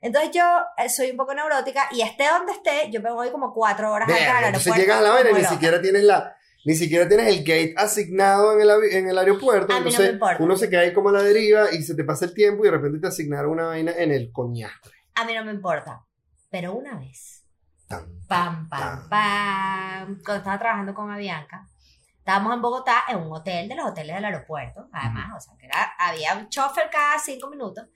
[0.00, 0.42] Entonces yo
[0.76, 4.08] eh, soy un poco neurótica y esté donde esté, yo me voy como cuatro horas
[4.08, 4.58] antes al aeropuerto.
[4.58, 7.74] entonces llegas a la vaina y ni siquiera tienes la, ni siquiera tienes el gate
[7.76, 9.72] asignado en el, en el aeropuerto.
[9.72, 10.42] A mí no entonces me importa.
[10.42, 12.66] uno se queda ahí como a la deriva y se te pasa el tiempo y
[12.66, 14.92] de repente te asignaron una vaina en el coñastre.
[15.14, 16.04] A mí no me importa.
[16.50, 17.39] Pero una vez.
[18.28, 21.68] Pam, pam, pam, cuando estaba trabajando con Avianca,
[22.18, 25.66] estábamos en Bogotá en un hotel de los hoteles del aeropuerto, además, o sea, que
[25.66, 27.88] era, había un chofer cada cinco minutos.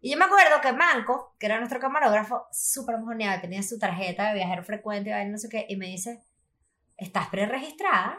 [0.00, 4.28] Y yo me acuerdo que Manco, que era nuestro camarógrafo, súper mojoneado, tenía su tarjeta
[4.28, 6.22] de viajero frecuente y no sé qué, y me dice,
[6.96, 8.18] ¿estás preregistrada?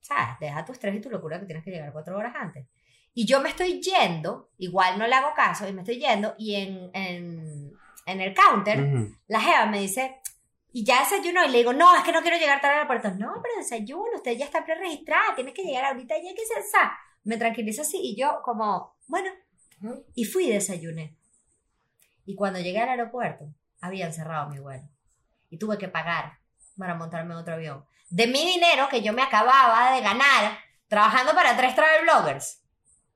[0.00, 0.38] ¿Sabes?
[0.40, 2.66] Deja tu estrés y tu locura que tienes que llegar cuatro horas antes.
[3.14, 6.56] Y yo me estoy yendo, igual no le hago caso, y me estoy yendo, y
[6.56, 7.72] en, en,
[8.04, 9.16] en el counter, Ujú.
[9.28, 10.20] la jeva me dice,
[10.74, 13.08] y ya desayunó, y le digo, no, es que no quiero llegar tarde al aeropuerto.
[13.16, 16.98] No, pero desayuno, usted ya está preregistrada, tienes que llegar ahorita, ya que se sa-".
[17.22, 19.30] Me tranquiliza así, y yo como, bueno,
[20.16, 21.16] y fui y desayuné.
[22.26, 24.88] Y cuando llegué al aeropuerto, habían cerrado mi vuelo.
[25.48, 26.38] Y tuve que pagar
[26.76, 27.84] para montarme en otro avión.
[28.10, 30.58] De mi dinero que yo me acababa de ganar
[30.88, 32.64] trabajando para tres travel bloggers.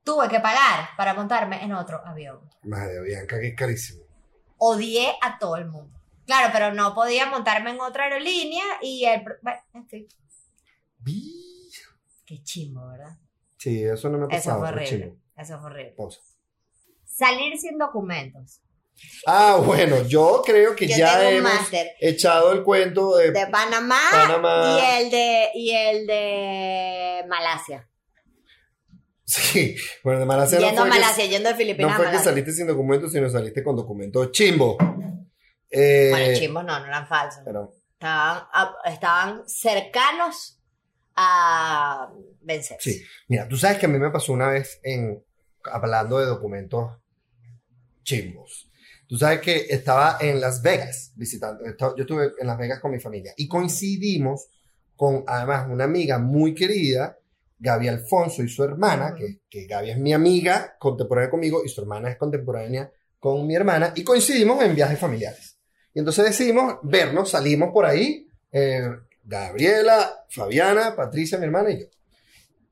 [0.04, 2.38] Tuve que pagar para montarme en otro avión.
[2.62, 4.04] Madre Bianca, que es carísimo.
[4.58, 5.97] Odié a todo el mundo.
[6.28, 9.22] Claro, pero no podía montarme en otra aerolínea y el...
[9.42, 10.06] Bueno, en fin,
[10.98, 11.70] Bi-
[12.26, 13.16] qué chimbo, ¿verdad?
[13.56, 14.58] Sí, eso no me ha Eso pasado.
[14.60, 15.14] fue pero horrible.
[15.38, 15.94] Eso fue horrible.
[15.96, 16.20] Pausa.
[17.06, 18.60] Salir sin documentos.
[19.26, 21.50] Ah, bueno, yo creo que Yo ya hemos
[22.00, 23.30] echado el cuento de...
[23.30, 24.76] De Panamá, Panamá.
[24.76, 27.88] y el de y el de Malasia.
[29.24, 31.96] Sí, bueno, de Malasia no yendo a fue que- Malasia, yendo de Filipinas No a
[31.96, 34.76] fue que saliste sin documentos, sino saliste con documentos chimbo.
[35.70, 37.42] Eh, Bueno, chimbos no, no eran falsos.
[37.44, 38.44] pero, Estaban,
[38.86, 40.60] estaban cercanos
[41.16, 42.92] a vencerse.
[42.92, 45.20] sí, mira, tú sabes que a mí me pasó una vez en
[45.64, 46.92] hablando de documentos
[48.04, 48.70] chimbos.
[49.08, 53.00] Tú sabes que estaba en Las Vegas visitando, yo estuve en Las Vegas con mi
[53.00, 54.48] familia y coincidimos
[54.96, 57.16] con además una amiga muy querida,
[57.58, 59.16] Gaby Alfonso y su hermana, Ujú.
[59.16, 63.56] que, que Gaby es mi amiga contemporánea conmigo y su hermana es contemporánea con mi
[63.56, 65.57] hermana y coincidimos en viajes familiares.
[65.94, 68.88] Y entonces decidimos vernos, salimos por ahí, eh,
[69.24, 71.86] Gabriela, Fabiana, Patricia, mi hermana y yo.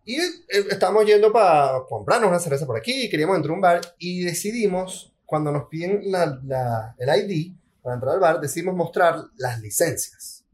[0.05, 0.37] Y eh,
[0.71, 5.13] estábamos yendo para comprarnos una cerveza por aquí, queríamos entrar a un bar y decidimos,
[5.25, 7.53] cuando nos piden la- la- el ID
[7.83, 10.45] para entrar al bar, decidimos mostrar las licencias.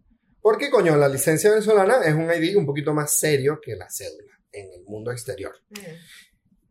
[0.41, 4.33] Porque, coño, la licencia venezolana es un ID un poquito más serio que la cédula
[4.51, 5.55] en el mundo exterior.
[5.71, 5.77] Mm.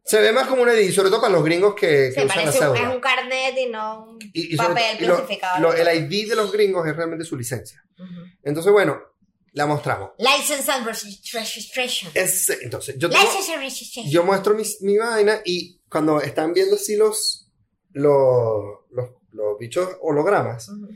[0.04, 2.28] Se ve más como un ID, sobre todo para los gringos que, que Sí, usan
[2.28, 2.90] la parece un, cédula.
[2.90, 5.60] es un carnet y no un Y- y papel todo- y lo- clasificado.
[5.62, 7.84] lo- el ID de los gringos es realmente su licencia.
[8.00, 8.10] Ujú.
[8.44, 9.00] Entonces, bueno,
[9.54, 10.12] la mostramos.
[10.18, 12.12] License and registration.
[12.16, 14.12] Es- entonces, yo tengo, License and registration.
[14.12, 17.50] yo muestro mi, mi vaina y cuando están viendo así los,
[17.92, 20.88] los, los, los bichos hologramas, Ujú.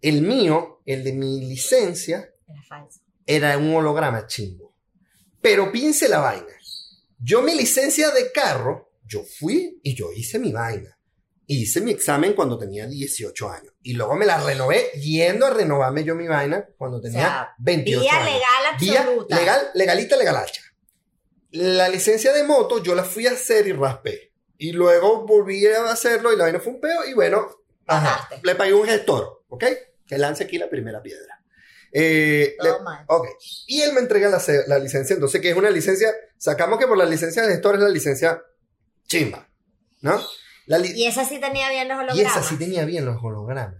[0.00, 3.00] el mío, el de mi licencia, Era falso.
[3.26, 4.74] era un holograma chimbo.
[5.40, 6.46] Pero piense la vaina.
[7.20, 10.98] Yo mi licencia de carro, yo fui y yo hice mi vaina.
[11.46, 13.72] Hice mi examen cuando tenía 18 años.
[13.82, 18.00] Y luego me la renové yendo a renovarme yo mi vaina cuando tenía sea, 28
[18.02, 18.24] Vía años.
[18.26, 19.36] legal Vía absoluta.
[19.36, 20.62] legal, legalita, legalacha.
[21.52, 24.32] La licencia de moto yo la fui a hacer y raspé.
[24.58, 27.48] Y luego volví a hacerlo y la vaina fue un peo y bueno,
[27.86, 29.64] ajá, le pagué un gestor, ¿ok?
[30.06, 31.37] Que lance aquí la primera piedra.
[31.92, 33.04] Eh, le- Todo mal.
[33.08, 33.26] ok,
[33.66, 36.86] y él me entrega la, ce- la licencia, entonces que es una licencia, sacamos que
[36.86, 38.42] por la licencia del gestor es la licencia
[39.06, 39.48] chimba,
[40.02, 40.20] ¿no?
[40.66, 42.36] La Y esa sí tenía bien los y hologramas.
[42.36, 43.74] esa sí tenía bien los hologramas.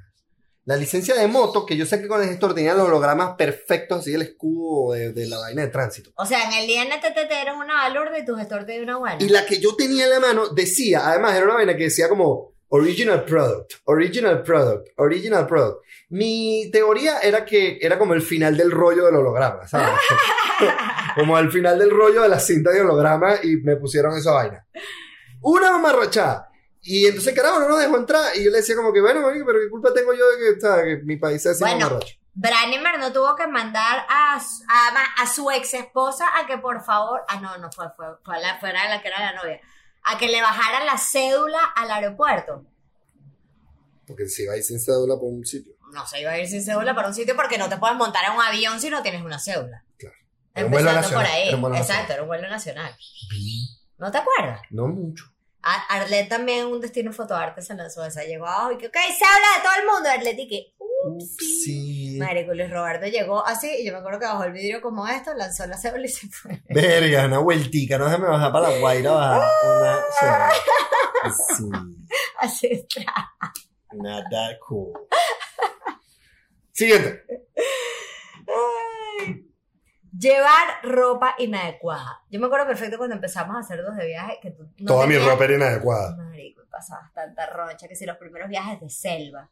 [0.64, 4.00] La licencia de moto, que yo sé que con el gestor tenía los hologramas perfectos,
[4.00, 6.10] así el escudo de, de la vaina de tránsito.
[6.16, 8.98] O sea, en el INTT te dieron una balurda y tu gestor te dio una
[8.98, 9.16] buena.
[9.22, 12.08] Y la que yo tenía en la mano decía, además era una vaina que decía
[12.08, 15.84] como Original Product, Original Product, Original Product.
[16.10, 19.88] Mi teoría era que era como el final del rollo del holograma, ¿sabes?
[21.14, 24.66] como al final del rollo de la cinta de holograma y me pusieron esa vaina.
[25.40, 26.48] Una mamarrachada.
[26.80, 28.36] Y entonces, carajo, no nos dejó entrar.
[28.36, 31.16] Y yo le decía como que, bueno, pero qué culpa tengo yo de que, mi
[31.16, 32.16] país sea así Bueno, mamarracho.
[32.98, 37.22] No tuvo que mandar a, su- a, a su ex esposa a que por favor,
[37.28, 39.60] ah no, no fue, fue, fue la, fue la que era la novia,
[40.10, 42.64] a que le bajara la cédula al aeropuerto.
[44.06, 45.74] Porque si iba a ir sin cédula por un sitio.
[45.92, 48.24] No se iba a ir sin cédula para un sitio porque no te puedes montar
[48.26, 49.84] en un avión si no tienes una cédula.
[49.98, 50.16] Claro.
[50.54, 51.48] Era un vuelo Empezando por nacional, ahí.
[51.48, 52.12] era un vuelo Exacto, nacional.
[52.14, 52.96] era un vuelo nacional.
[53.98, 54.60] ¿No te acuerdas?
[54.70, 55.24] No mucho.
[55.62, 58.22] A- Arlet también un destino fotoarte se lanzó esa.
[58.24, 60.08] Llegó abajo y que, ok, se habla de todo el mundo.
[60.08, 60.74] Arlet y que,
[61.16, 62.16] Upsi.
[62.18, 65.32] Marico, Luis Roberto llegó así y yo me acuerdo que bajó el vidrio como esto,
[65.34, 66.62] lanzó la cédula y se fue.
[66.68, 69.42] Verga, una vueltica, no déjame bajar para la Guaira, bajar
[69.80, 70.50] una cédula.
[71.56, 71.64] Sí,
[72.38, 73.02] Así está.
[73.94, 74.92] not that cool.
[76.72, 77.22] Siguiente.
[80.16, 82.22] Llevar ropa inadecuada.
[82.30, 85.06] Yo me acuerdo perfecto cuando empezamos a hacer dos de viaje que tú no Toda
[85.06, 86.16] mi tenías- ropa era inadecuada.
[86.16, 89.50] Marico, me pasaba tanta rocha que si los primeros viajes de selva.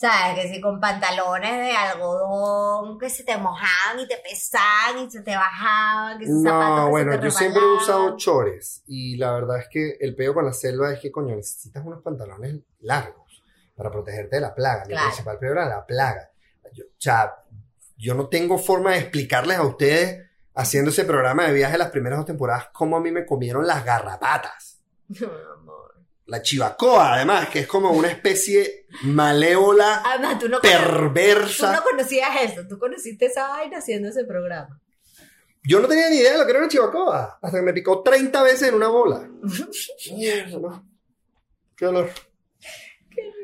[0.00, 0.36] ¿Sabes?
[0.44, 5.22] Que si con pantalones de algodón que se te mojaban y te pesaban y se
[5.22, 6.20] te bajaban.
[6.20, 9.32] Que si zapatos que No, se bueno, te yo siempre he usado chores y la
[9.32, 13.42] verdad es que el peo con la selva es que, coño, necesitas unos pantalones largos
[13.74, 14.84] para protegerte de la plaga.
[14.84, 15.08] Mi Claro.
[15.08, 16.30] principal peo era la plaga.
[16.72, 17.34] Yo, o sea,
[17.96, 22.18] yo no tengo forma de explicarles a ustedes haciendo ese programa de viaje las primeras
[22.20, 24.78] dos temporadas cómo a mí me comieron las garrapatas.
[26.28, 31.72] La chivacoa, además, que es como una especie malévola, Además, tú no, cono- tú perversa.
[31.72, 32.66] no conocías eso.
[32.68, 34.80] Tú conociste esa vaina haciendo ese programa.
[35.64, 38.02] Yo no tenía ni idea de lo que era una chivacoa, hasta que me picó
[38.02, 39.28] 30 veces en una bola.
[40.14, 40.86] Mierda, ¿no?
[41.76, 42.10] Qué dolor.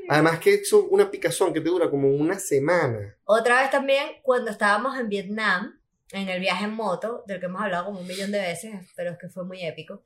[0.09, 3.17] Además que es una picazón que te dura como una semana.
[3.25, 5.81] Otra vez también, cuando estábamos en Vietnam,
[6.13, 9.13] en el viaje en moto, del que hemos hablado como un millón de veces, pero
[9.13, 10.03] es que fue muy épico.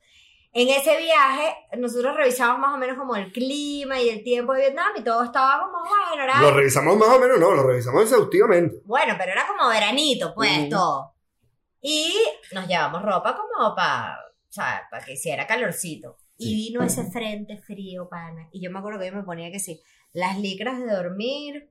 [0.51, 4.61] En ese viaje, nosotros revisamos más o menos como el clima y el tiempo de
[4.61, 6.41] Vietnam y todo estaba como, bueno, era...
[6.41, 8.81] Lo revisamos más o menos, no, lo revisamos exhaustivamente.
[8.85, 11.13] Bueno, pero era como veranito, pues, todo.
[11.81, 12.13] Y
[12.51, 14.17] nos llevamos ropa como para,
[14.49, 14.81] ¿sabes?
[14.89, 16.17] Para que hiciera calorcito.
[16.37, 18.49] Y vino ese frente frío, pana.
[18.51, 19.81] Y yo me acuerdo que yo me ponía que sí,
[20.13, 21.69] las licras de dormir,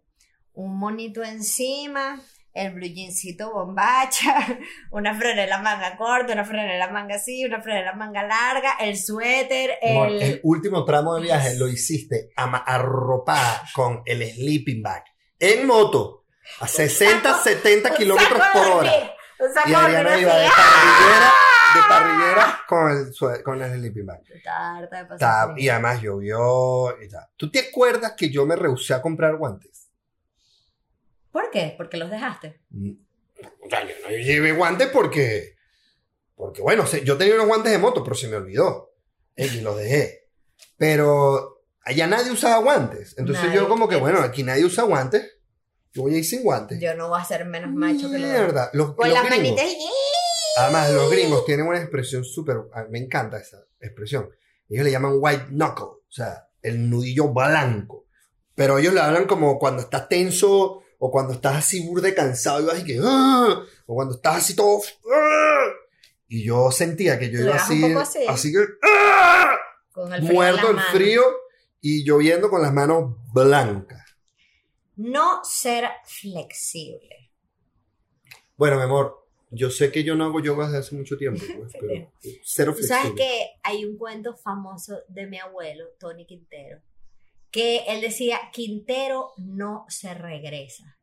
[0.53, 2.21] un monito encima,
[2.59, 4.35] el blue jeansito bombacha,
[4.91, 10.23] una franela manga corta, una franela manga así, una franela manga larga, el suéter, el...
[10.23, 15.05] el último tramo de viaje lo hiciste arropada con el sleeping bag
[15.39, 16.25] en moto
[16.61, 18.93] a 60, 70 un kilómetros saco de por hora.
[19.39, 21.33] un saco Y Adriana iba de parrillera,
[21.75, 24.23] de parrillera con el, con el sleeping bag.
[24.25, 27.27] De pasar y además llovió y tal.
[27.37, 29.78] ¿Tú te acuerdas que yo me rehusé a comprar guantes?
[31.41, 31.75] ¿Por qué?
[31.77, 32.61] Porque los dejaste.
[32.71, 32.93] Mm,
[33.65, 35.55] O sea, yo no llevé guantes porque,
[36.35, 38.93] porque bueno, yo tenía unos guantes de moto, pero se me olvidó.
[39.37, 40.27] Eh, y los dejé.
[40.77, 43.15] Pero allá nadie usaba guantes.
[43.19, 43.57] Entonces Nadie.
[43.61, 45.37] yo como que, bueno, aquí nadie usa guantes.
[45.93, 46.81] Yo voy a ir sin guantes.
[46.81, 48.71] Yo no voy a ser menos macho que Mierda.
[48.73, 49.73] Los, Con los las gringos- manitas.
[50.59, 52.57] Además, los gringos tienen una expresión súper...
[52.75, 54.29] a- Me encanta esa expresión.
[54.69, 58.07] Ellos le llaman white knuckle, o sea, el nudillo blanco.
[58.57, 62.67] Pero ellos le hablan como cuando estás tenso o cuando estás así burde cansado y
[62.67, 63.01] vas y que...
[63.03, 64.81] "Ah", o cuando estás así todo...
[65.13, 65.67] "Ah".
[66.29, 68.19] Y yo sentía que yo iba así, así.
[68.29, 68.59] así que...
[68.83, 69.57] "Ah",
[69.93, 71.23] Con el frío en muerto el frío
[71.81, 74.05] y lloviendo con las manos blancas.
[74.97, 77.31] No ser flexible.
[78.57, 81.73] Bueno, mi amor, yo sé que yo no hago yoga desde hace mucho tiempo, pues,
[81.81, 82.13] pero
[82.45, 83.15] cero Tú sabes flexible.
[83.25, 86.81] que hay un cuento famoso de mi abuelo, Tony Quintero,
[87.51, 90.99] que él decía, Quintero no se regresa.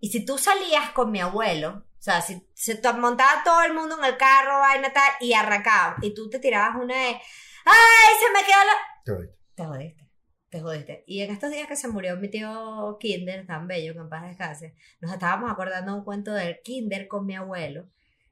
[0.00, 3.96] Y si tú salías con mi abuelo, o sea, si se montaba todo el mundo
[3.98, 7.08] en el carro, vaina tal, y arrancaba, y tú te tirabas una de,
[7.64, 8.72] ¡ay, se me quedó la...
[9.04, 9.34] Te voy.
[9.54, 10.10] Te jodiste,
[10.50, 11.04] te jodiste.
[11.06, 14.26] Y en estos días que se murió mi tío Kinder, tan bello, que en paz
[14.26, 17.88] descanse, nos estábamos acordando un cuento del Kinder con mi abuelo,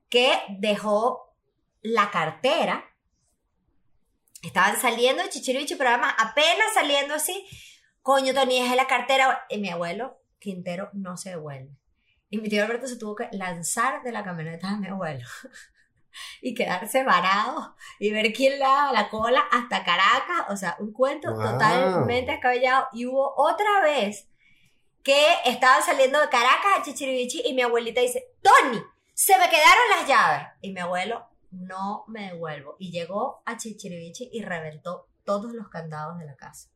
[0.09, 1.35] que dejó
[1.81, 2.85] la cartera.
[4.42, 7.46] Estaban saliendo de Chichiribichi, pero además apenas saliendo así,
[8.02, 9.44] coño, Tony, dejé la cartera.
[9.48, 11.70] Y mi abuelo, Quintero, no se devuelve.
[12.28, 15.24] Y mi tío Alberto se tuvo que lanzar de la camioneta de mi abuelo.
[16.42, 20.46] y quedarse varado y ver quién le daba la cola hasta Caracas.
[20.48, 21.52] O sea, un cuento Wow.
[21.52, 22.88] totalmente descabellado.
[22.92, 24.28] Y hubo otra vez
[25.02, 28.83] que estaban saliendo de Caracas a Chichiribichi y mi abuelita dice, Tony,
[29.14, 30.48] se me quedaron las llaves.
[30.62, 32.76] Y mi abuelo, no me devuelvo.
[32.78, 36.68] Y llegó a Chichiribichi y reventó todos los candados de la casa.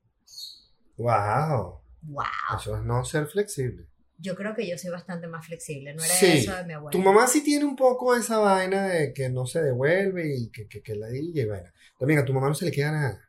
[0.97, 1.81] Wow.
[2.03, 2.25] ¡Wow!
[2.59, 3.87] Eso es no ser flexible.
[4.19, 5.93] Yo creo que yo soy bastante más flexible.
[5.93, 6.27] No era Sí.
[6.39, 6.91] eso de mi abuelo.
[6.91, 10.67] Tu mamá sí tiene un poco esa vaina de que no se devuelve y que,
[10.69, 11.73] que, que la y vaina.
[11.99, 13.21] También a tu mamá no se le queda nada.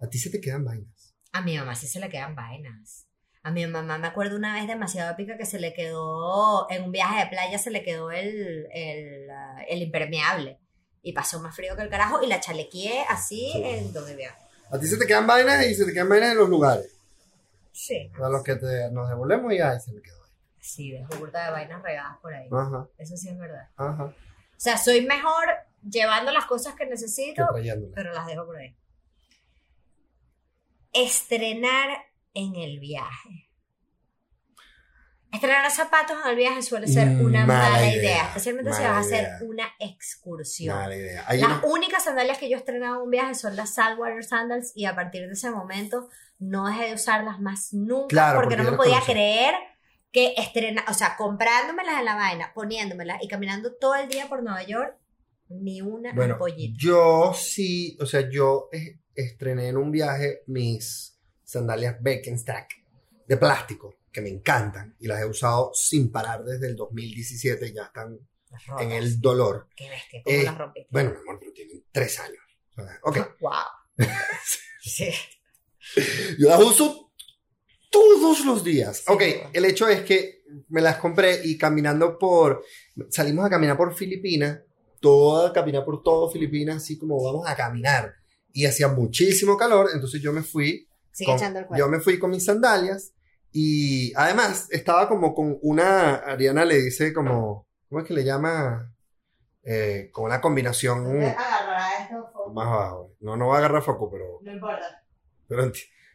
[0.00, 1.14] A ti se te quedan vainas.
[1.32, 3.06] A mi mamá sí se le quedan vainas.
[3.42, 6.92] A mi mamá me acuerdo una vez demasiado épica que se le quedó, en un
[6.92, 9.26] viaje de playa se le quedó el, el,
[9.68, 10.59] el impermeable.
[11.02, 13.62] Y pasó más frío que el carajo y la chalequeé así Sí.
[13.64, 14.38] en donde viaje.
[14.70, 16.94] A ti se te quedan vainas y se te quedan vainas en los lugares.
[17.72, 18.10] Sí.
[18.22, 20.20] A los que te- nos devolvemos y ahí se me quedó.
[20.60, 22.46] Sí, dejo burda de vainas regadas por ahí.
[22.52, 23.68] Ajá, Eso sí es verdad.
[23.76, 24.04] ajá.
[24.04, 24.14] O
[24.62, 25.46] sea, soy mejor
[25.88, 27.46] llevando las cosas que necesito,
[27.94, 28.76] pero las dejo por ahí.
[30.92, 31.88] Estrenar
[32.34, 33.48] en el viaje.
[35.32, 38.90] Estrenar zapatos en el viaje suele ser una Mala mala, idea, idea, especialmente si vas
[38.90, 39.38] a hacer idea.
[39.42, 40.76] una excursión.
[40.76, 41.24] Mala idea.
[41.26, 44.72] Hay Las únicas sandalias que yo he estrenado en un viaje son las Saltwater Sandals
[44.74, 46.08] y a partir de ese momento
[46.40, 49.54] no dejé de usarlas más nunca Claro, porque, porque no me podía creer
[50.10, 54.42] que estrena, o sea, comprándomelas en la vaina, poniéndomelas y caminando todo el día por
[54.42, 54.96] Nueva York,
[55.48, 56.76] ni una Bueno, ampollita.
[56.76, 58.68] yo sí, o sea, yo
[59.14, 62.66] estrené en un viaje mis sandalias Birkenstock
[63.28, 67.72] de plástico, que me encantan, y las he usado sin parar desde el 2017, y
[67.74, 68.18] ya están
[68.50, 68.82] rotas.
[68.82, 69.68] en el dolor.
[69.76, 70.88] Qué bestia, cómo Eh, las rompiste.
[70.90, 72.38] Bueno, mi amor, pero tienen tres años.
[73.02, 73.52] Ok, Wow.
[74.82, 75.10] sí.
[76.38, 77.12] yo las uso
[77.90, 78.98] todos los días.
[78.98, 79.50] Sí, Ok, bueno.
[79.52, 82.64] el hecho es que me las compré y caminando por,
[83.10, 84.60] salimos a caminar por Filipinas,
[85.00, 88.14] toda, caminar por todo Filipinas, así como vamos a caminar.
[88.52, 91.84] Y hacía muchísimo calor, entonces yo me fui Sigue con- echando el cuento.
[91.84, 93.12] yo me fui con mis sandalias
[93.52, 98.92] y además estaba como con una, Ariana le dice como, ¿cómo es que le llama?
[99.62, 102.32] Eh, con una combinación Agarrará esto.
[102.54, 103.12] más abajo.
[103.20, 104.38] No, no va a agarrar foco, pero...
[104.42, 105.04] No importa.
[105.46, 105.64] pero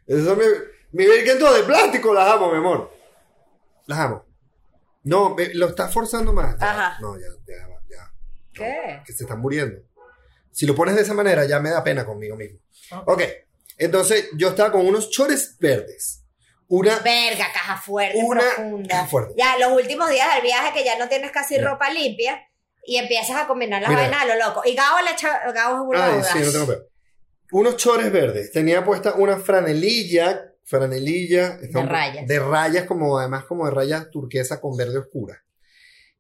[0.08, 0.46] esos son mi,
[0.94, 2.92] mi Birkenstock de plástico, las amo, mi amor.
[3.86, 4.26] Las amo.
[5.04, 6.58] No, me- lo estás forzando más.
[6.60, 6.98] Ya, Ajá.
[7.02, 8.12] No, ya, ya, ya.
[8.52, 9.02] ¿Qué?
[9.06, 9.80] Que se están muriendo.
[10.52, 12.60] Si lo pones de esa manera, ya me da pena conmigo mismo.
[12.92, 13.10] Ok.
[13.10, 13.22] Ok,
[13.78, 16.25] entonces yo estaba con unos chores verdes.
[16.68, 18.90] Una Verga, caja fuerte, Una profunda.
[18.90, 19.34] caja fuerte.
[19.38, 22.42] Ya, los últimos días del viaje que ya no tienes casi ropa limpia
[22.84, 24.02] y empiezas a combinar las Mira.
[24.02, 24.62] vainas a lo loco.
[24.66, 26.32] Y Gabo le echa, Gabo es Ay, audaz.
[26.34, 26.90] sí, no tengo peor.
[27.52, 28.52] Unos chores verdes.
[28.52, 32.28] Tenía puesta una franelilla, franelilla De un- rayas.
[32.28, 35.44] de rayas como además como de rayas turquesa con verde oscura.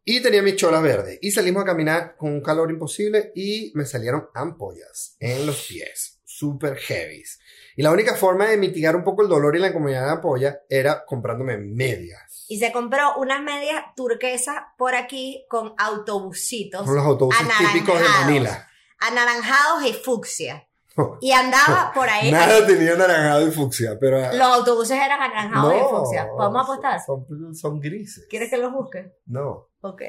[0.03, 1.17] Y tenía mis cholas verdes.
[1.21, 6.19] Y salimos a caminar con un calor imposible y me salieron ampollas en los pies,
[6.23, 7.39] super heavies.
[7.77, 10.59] Y la única forma de mitigar un poco el dolor y la incomodidad de ampolla
[10.69, 12.45] era comprándome medias.
[12.47, 18.07] Y se compró unas medias turquesas por aquí con autobusitos Son los autobuses típicos de.
[18.07, 18.67] Manila.
[18.99, 20.67] anaranjados y fucsia.
[21.19, 22.31] Y andaba por ahí.
[22.31, 24.17] Nada tenía naranjado y fucsia, pero...
[24.31, 26.29] Los autobuses eran anaranjados y fucsia.
[26.29, 27.01] ¿Podemos apostar?
[27.05, 28.25] Son, son grises.
[28.29, 29.11] ¿Quieres que los busque?
[29.25, 29.67] No.
[29.81, 30.01] Ok.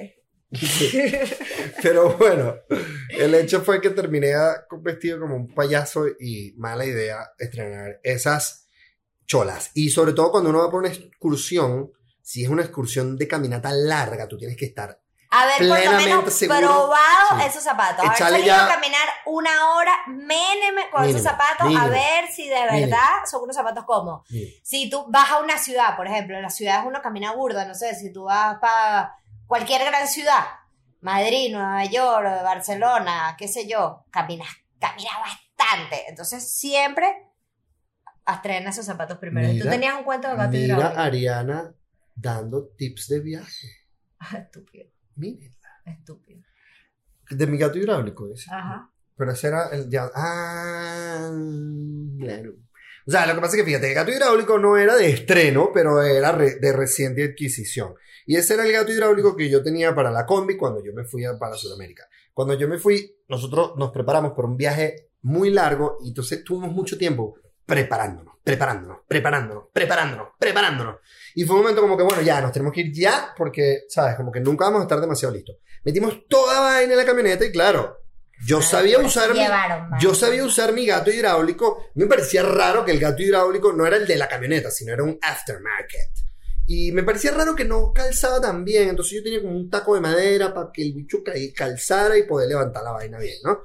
[1.82, 2.54] Pero bueno,
[3.10, 8.68] el hecho fue que terminé a- vestido como un payaso y mala idea estrenar esas
[9.26, 9.70] cholas.
[9.74, 11.90] Y sobre todo cuando uno va por una excursión,
[12.22, 15.00] si es una excursión de caminata larga, tú tienes que estar.
[15.30, 16.60] A ver, por lo menos seguro.
[16.60, 17.46] probado Sí.
[17.48, 18.04] esos zapatos.
[18.06, 22.28] Haber salido ya- a caminar una hora, méneme con esos Mínimo, zapatos, a mínimo, ver
[22.32, 22.86] si de mínimo.
[22.86, 24.22] verdad son unos zapatos cómodos.
[24.62, 27.74] Si tú vas a una ciudad, por ejemplo, en las ciudades uno camina burda, no
[27.74, 29.12] sé, si tú vas para
[29.46, 30.44] cualquier gran ciudad,
[31.00, 34.48] Madrid, Nueva York, Barcelona, qué sé yo, caminas,
[34.80, 36.04] caminas bastante.
[36.08, 37.06] Entonces siempre
[38.26, 39.46] estrena esos zapatos primero.
[39.48, 41.00] y tú Mira, tenías un cuento de gato Mira hidráulico.
[41.00, 41.74] Ariana
[42.14, 43.68] dando tips de viaje.
[44.36, 44.86] Estúpido,
[45.16, 45.54] Miren.
[45.84, 46.42] estúpido.
[47.30, 48.28] De mi gato hidráulico.
[48.32, 48.50] ese.
[48.52, 48.90] Ajá.
[49.16, 50.10] Pero ese era el ya.
[50.14, 51.30] Ah,
[52.20, 52.52] claro.
[53.06, 55.70] O sea, lo que pasa es que fíjate, el gato hidráulico no era de estreno,
[55.72, 57.94] pero era re- de reciente adquisición.
[58.26, 61.04] Y ese era el gato hidráulico que yo tenía para la combi cuando yo me
[61.04, 62.08] fui a- para Sudamérica.
[62.34, 66.70] Cuando yo me fui, nosotros nos preparamos por un viaje muy largo y entonces tuvimos
[66.72, 70.96] mucho tiempo preparándonos, preparándonos, preparándonos, preparándonos, preparándonos.
[71.34, 74.14] Y fue un momento como que, bueno, ya, nos tenemos que ir ya porque, ¿sabes?
[74.16, 75.56] Como que nunca vamos a estar demasiado listos.
[75.84, 77.98] Metimos toda vaina en la camioneta y claro,
[78.46, 79.40] yo sabía Pero usar mi,
[80.00, 81.86] yo sabía usar mi gato hidráulico.
[81.94, 85.02] Me parecía raro que el gato hidráulico no era el de la camioneta, sino era
[85.02, 86.10] un aftermarket.
[86.66, 88.88] Y me parecía raro que no calzaba tan bien.
[88.88, 92.24] Entonces yo tenía como un taco de madera para que el bicho ca- calzara y
[92.24, 93.60] poder levantar la vaina bien, ¿no?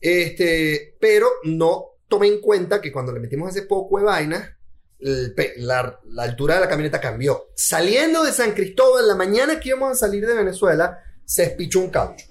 [0.00, 4.56] Este, pero no tomé en cuenta que cuando le metimos ese poco de vaina,
[4.98, 7.46] la, la altura de la camioneta cambió.
[7.54, 11.90] Saliendo de San Cristóbal, la mañana que íbamos a salir de Venezuela, se espichó un
[11.90, 12.26] caucho.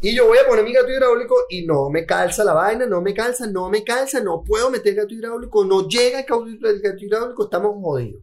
[0.00, 3.00] Y yo voy a poner mi gato hidráulico y no me calza la vaina, no
[3.00, 7.44] me calza, no me calza, no puedo meter gato hidráulico, no llega el gato hidráulico,
[7.44, 8.22] estamos jodidos.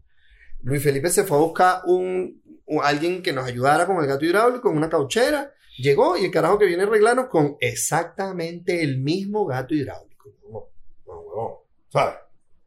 [0.63, 4.25] Luis Felipe se fue a buscar un, un- alguien que nos ayudara con el gato
[4.25, 8.99] hidráulico en una cauchera, llegó y el carajo que viene a arreglarnos con exactamente el
[8.99, 10.29] mismo gato hidráulico.
[10.49, 10.69] No,
[11.05, 11.59] no, no,
[11.89, 12.15] ¿sabes?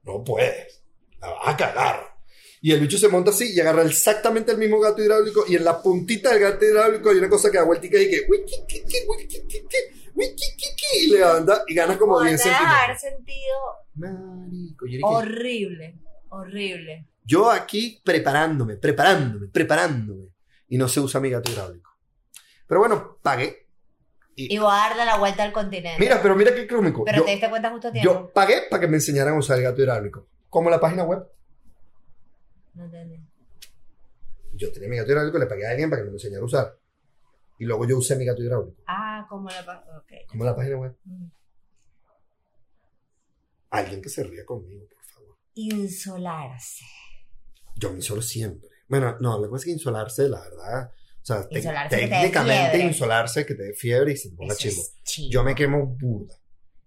[0.03, 0.83] No puedes,
[1.21, 2.17] la vas a cagar.
[2.61, 5.65] Y el bicho se monta así y agarra exactamente el mismo gato hidráulico y en
[5.65, 8.97] la puntita del gato hidráulico hay una cosa que da vueltica y que "Wiki, kiki,
[9.09, 9.77] wiki, kiki,
[10.15, 13.01] wiki, kiki", y y gana como 10 Te debe haber centímetros.
[13.01, 13.57] sentido
[13.95, 15.95] Marico, horrible,
[16.31, 17.07] horrible.
[17.27, 20.29] Yo aquí preparándome, preparándome, preparándome
[20.69, 21.91] y no se usa mi gato hidráulico.
[22.67, 23.67] Pero bueno, pagué.
[24.37, 25.99] Y voy a darle la vuelta al continente.
[25.99, 27.05] Mira, pero mira qué cómico.
[27.05, 28.13] Pero Yo, te diste cuenta justo a tiempo.
[28.13, 30.27] yo pagué para que me enseñaran a usar el gato hidráulico.
[30.51, 31.27] Como la página web.
[32.75, 33.19] No entendí.
[34.55, 36.47] Yo tenía mi gato hidráulico, le pagué a alguien para que me lo enseñara a
[36.47, 36.79] usar.
[37.59, 38.83] Y luego yo usé mi gato hidráulico.
[38.87, 39.65] Ah, como la...
[39.65, 40.13] pa- Ok.
[40.29, 40.95] Como la página web.
[41.05, 41.27] Mm.
[43.71, 45.37] Alguien que se ría conmigo, por favor.
[45.55, 46.85] Insolarse.
[47.77, 48.69] Yo me insolo siempre.
[48.89, 50.91] Bueno, no, lo que pasa es que insolarse, la verdad.
[51.23, 54.83] O sea, Insolarse te técnicamente insolarse que te dé fiebre y se te ponga chimbo.
[55.31, 56.35] Yo me quemo burda.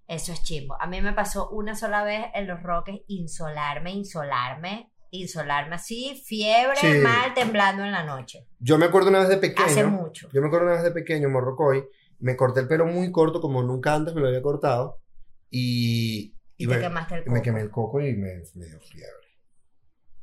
[0.08, 0.76] Eso es chimbo.
[0.82, 6.78] A mí me pasó una sola vez en los roques insolarme, insolarme, insolarme así, fiebre,
[6.80, 7.00] Sí.
[7.00, 8.48] mal, temblando en la noche.
[8.60, 9.68] Yo me acuerdo una vez de pequeño.
[9.68, 10.30] Hace mucho.
[10.32, 11.84] Yo me acuerdo una vez de pequeño, Morrocoy,
[12.20, 15.00] me corté el pelo muy corto, como nunca antes me lo había cortado.
[15.52, 17.34] Y, Y, me, te quemaste el coco.
[17.34, 19.19] me quemé el coco y me, me dio fiebre.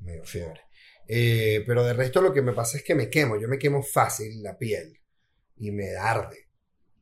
[0.06, 0.60] Me dio fiebre.
[1.08, 3.38] Eh, pero de resto lo que me pasa es que me quemo.
[3.40, 4.98] Yo me quemo fácil la piel.
[5.58, 6.48] Y me arde.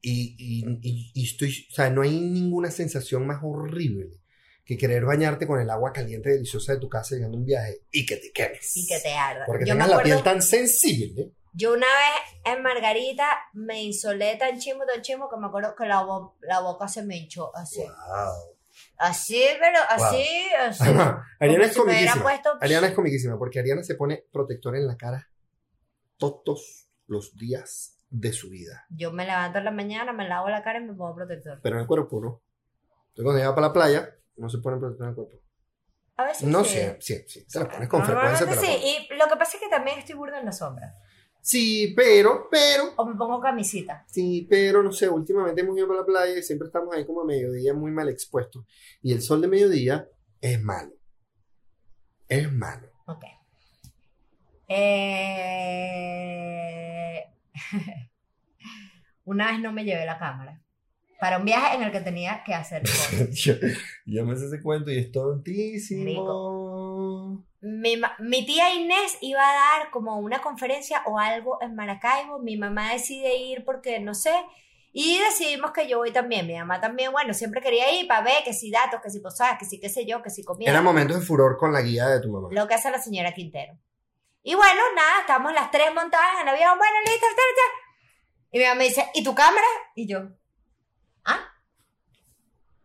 [0.00, 4.20] Y, y, y- y estoy, o sea, no hay ninguna sensación más horrible
[4.64, 7.78] que querer bañarte con el agua caliente deliciosa de tu casa llegando a un viaje
[7.90, 8.76] y que te quemes.
[8.76, 9.44] Y que te arda.
[9.46, 11.32] Porque Yo tengas la acuerdo, piel tan sensible.
[11.54, 15.84] yo una vez en Margarita me insolé tan chimbo, tan chimbo, que me acuerdo que
[15.86, 17.80] la, bo- la boca se me hinchó así.
[17.80, 18.53] Wow.
[18.96, 20.24] Así, pero así,
[20.58, 20.84] así.
[21.40, 22.22] Ariana es comiquísima.
[22.22, 25.28] puesto- Ariana es comiquísima porque Ariana se pone protector en la cara
[26.16, 28.86] todos los días de su vida.
[28.90, 31.58] Yo me levanto en la mañana, me lavo la cara y me pongo protector.
[31.62, 32.42] Pero en el cuerpo no.
[33.08, 35.36] Entonces cuando llega para la playa, no se pone protector en el cuerpo.
[36.16, 36.74] A veces No sí.
[36.74, 37.46] sé, sí, sí.
[37.46, 38.52] Te la pones con frecuencia.
[38.54, 38.68] Sí,
[39.10, 40.94] y lo que pasa es que también estoy burda en la sombra.
[41.44, 44.02] Sí, pero, pero, O me pongo camisita.
[44.08, 47.20] sí, pero, no sé, últimamente hemos ido para la playa y siempre estamos ahí como
[47.20, 48.64] a mediodía muy mal expuestos.
[49.02, 50.08] Y el sol de mediodía
[50.40, 50.94] es malo.
[52.28, 52.88] Es malo.
[53.04, 53.24] Ok.
[56.04, 57.24] Eh...
[59.24, 60.62] Una vez no me llevé la cámara.
[61.20, 63.34] Para un viaje en el que tenía que hacer cosas.
[63.34, 63.52] yo,
[64.06, 66.02] yo me sé ese cuento y es tontísimo.
[67.64, 72.38] Mi, tía Inés iba a dar como una conferencia o algo en Maracaibo.
[72.38, 74.34] Mi mamá decide ir porque no sé.
[74.92, 76.46] Y decidimos que yo voy también.
[76.46, 79.58] Mi mamá también, bueno, siempre quería ir para ver que si datos, que si posadas,
[79.58, 80.70] que si qué sé yo, que si comida.
[80.70, 82.48] Eran momentos de furor con la guía de tu mamá.
[82.50, 83.78] lo que hace la señora Quintero.
[84.42, 87.62] Y bueno, nada, estamos las tres montadas en avión, bueno, listo, listo, listo.
[88.50, 89.66] Y mi mamá me dice, ¿y tu cámara?
[89.94, 90.28] Y yo,
[91.24, 91.40] ¿ah?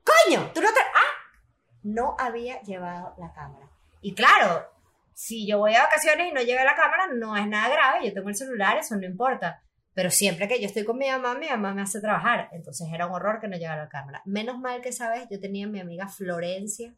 [0.06, 0.52] ¡Coño!
[0.54, 0.80] ¿Tú no te...
[0.80, 1.36] ¡Ah!
[1.84, 3.69] No había llevado la cámara.
[4.02, 4.66] Y claro,
[5.14, 8.14] si yo voy a vacaciones y no llevo la cámara, no es nada grave, yo
[8.14, 9.62] tengo el celular, eso no importa.
[9.94, 12.48] Pero siempre que yo estoy con mi mamá, mi mamá me hace trabajar.
[12.54, 14.22] Entonces era un horror que no llevara la cámara.
[14.26, 15.28] Menos mal que, ¿sabes?
[15.30, 16.90] Yo tenía a mi amiga Florencia,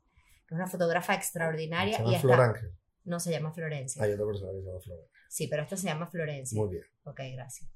[0.47, 1.97] que es una fotógrafa extraordinaria.
[1.97, 2.71] Se y llama está- Ángel.
[3.05, 4.03] no se llama Florencia.
[4.03, 5.11] Hay otra persona que se llama Flor Ángel.
[5.29, 6.61] Sí, pero esta se llama Florencia.
[6.61, 6.83] Muy bien.
[7.05, 7.69] Ok, gracias.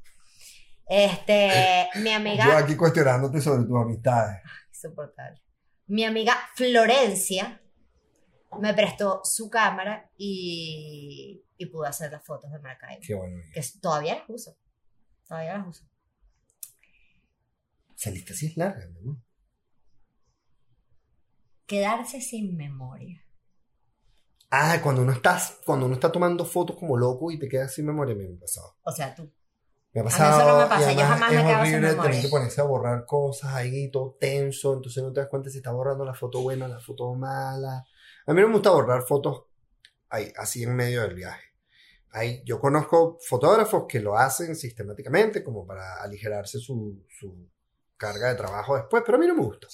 [0.88, 4.41] Este, mi Yo amiga, aquí cuestionándote sobre tus amistades.
[4.69, 5.41] insoportable.
[5.88, 7.61] Mi amiga Florencia
[8.60, 13.02] me prestó su cámara y, y pude hacer las fotos de Maracaibo.
[13.06, 13.41] Qué bueno.
[13.54, 14.58] Que todavía las uso.
[15.28, 15.86] Todavía las uso.
[17.98, 19.22] Esa lista sí es larga, ¿no?
[21.66, 23.26] Quedarse sin memoria.
[24.52, 27.86] Ah, cuando uno está, cuando uno está tomando fotos como loco y te quedas sin
[27.86, 28.76] memoria, me ha pasado.
[28.84, 29.32] O sea, tú.
[29.91, 30.39] Me ha mí pasado.
[30.39, 32.12] eso no me pasa, yo jamás me quedo sin horrible memoria.
[32.12, 35.58] tener que ponerse a borrar cosas ahí, todo tenso, entonces no te das cuenta si
[35.58, 37.86] está borrando la foto buena, la foto mala.
[38.26, 39.43] A mí no me gusta borrar fotos
[40.09, 41.43] ahí, así en medio del viaje.
[42.11, 47.49] Ahí, yo conozco fotógrafos que lo hacen sistemáticamente como para aligerarse su, su
[47.97, 49.67] carga de trabajo después, pero a mí no me gusta.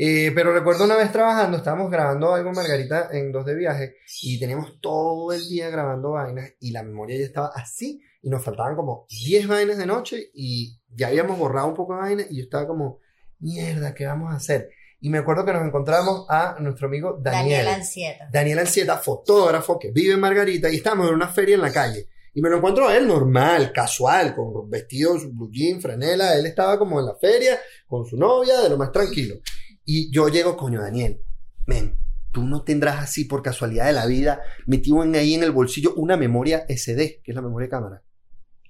[0.00, 4.38] Eh, pero recuerdo una vez trabajando, estábamos grabando algo Margarita en dos de viaje y
[4.38, 8.76] teníamos todo el día grabando vainas y la memoria ya estaba así y nos faltaban
[8.76, 12.44] como 10 vainas de noche y ya habíamos borrado un poco de vainas y yo
[12.44, 13.00] estaba como,
[13.40, 14.70] mierda, ¿qué vamos a hacer?
[15.00, 17.58] Y me acuerdo que nos encontramos a nuestro amigo Daniel.
[17.58, 18.28] Daniela Ansieta.
[18.32, 22.08] Daniel Ansieta, fotógrafo que vive en Margarita y estábamos en una feria en la calle.
[22.34, 26.36] Y me lo encuentro a él normal, casual, con vestido, su blue jean, franela.
[26.36, 29.36] Él estaba como en la feria con su novia, de lo más tranquilo.
[29.84, 31.20] Y yo llego, coño, Daniel,
[31.66, 31.96] men,
[32.32, 35.94] tú no tendrás así por casualidad de la vida metido en ahí en el bolsillo
[35.94, 38.02] una memoria SD, que es la memoria de cámara.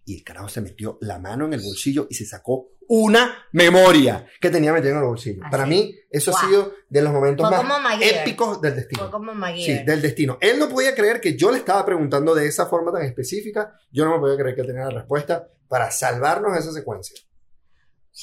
[0.09, 4.24] Y el carajo se metió la mano en el bolsillo y se sacó una memoria
[4.40, 5.42] que tenía metida en el bolsillo.
[5.42, 5.50] Así.
[5.50, 9.02] Para mí, eso ha sido de los momentos Fue más épicos del destino.
[9.02, 10.38] Fue como Sí, del destino.
[10.40, 13.74] Él no podía creer que yo le estaba preguntando de esa forma tan específica.
[13.90, 17.20] Yo no me podía creer que él tenía la respuesta para salvarnos de esa secuencia.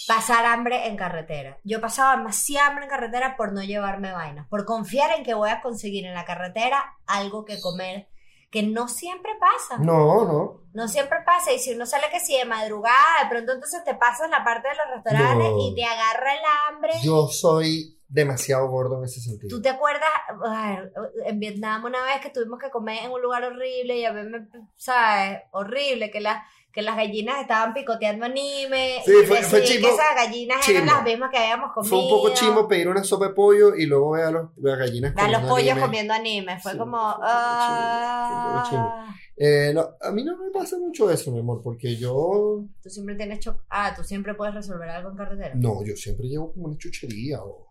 [0.07, 1.59] pasar hambre en carretera.
[1.63, 5.51] Yo pasaba demasiada hambre en carretera por no llevarme vainas, por confiar en que voy
[5.51, 8.07] a conseguir en la carretera algo que comer,
[8.49, 9.77] que no siempre pasa.
[9.81, 10.61] No, no.
[10.73, 11.53] No siempre pasa.
[11.53, 14.67] Y si uno sale que si de madrugada, de pronto entonces te pasas la parte
[14.67, 15.59] de los restaurantes No.
[15.61, 16.93] y te agarra el hambre.
[17.03, 19.49] Yo soy demasiado gordo en ese sentido.
[19.49, 20.09] ¿Tú te acuerdas
[20.45, 20.77] ay,
[21.25, 24.47] en Vietnam una vez que tuvimos que comer en un lugar horrible y a ver,
[24.75, 25.41] ¿sabes?
[25.51, 26.45] Horrible, que, la,
[26.75, 28.99] que las gallinas estaban picoteando anime.
[29.05, 29.87] Sí, y fue- fue que chimbo.
[29.87, 31.89] esas gallinas eran las mismas que habíamos comido.
[31.89, 34.77] Fue un poco chimo pedir una sopa de pollo y luego ver a los, las
[34.77, 35.81] gallinas a los pollos anime.
[35.81, 36.59] comiendo anime.
[36.59, 36.97] Fue Sí, como.
[36.97, 38.89] chimbo, fue un poco chimbo.
[38.93, 39.15] ah.
[39.37, 42.63] Eh, no, a mí no me pasa mucho eso, mi amor, porque yo...
[42.83, 45.51] Tú siempre tienes cho- Ah, tú siempre puedes resolver algo en carretera.
[45.55, 47.67] No, yo siempre llevo como una chuchería o,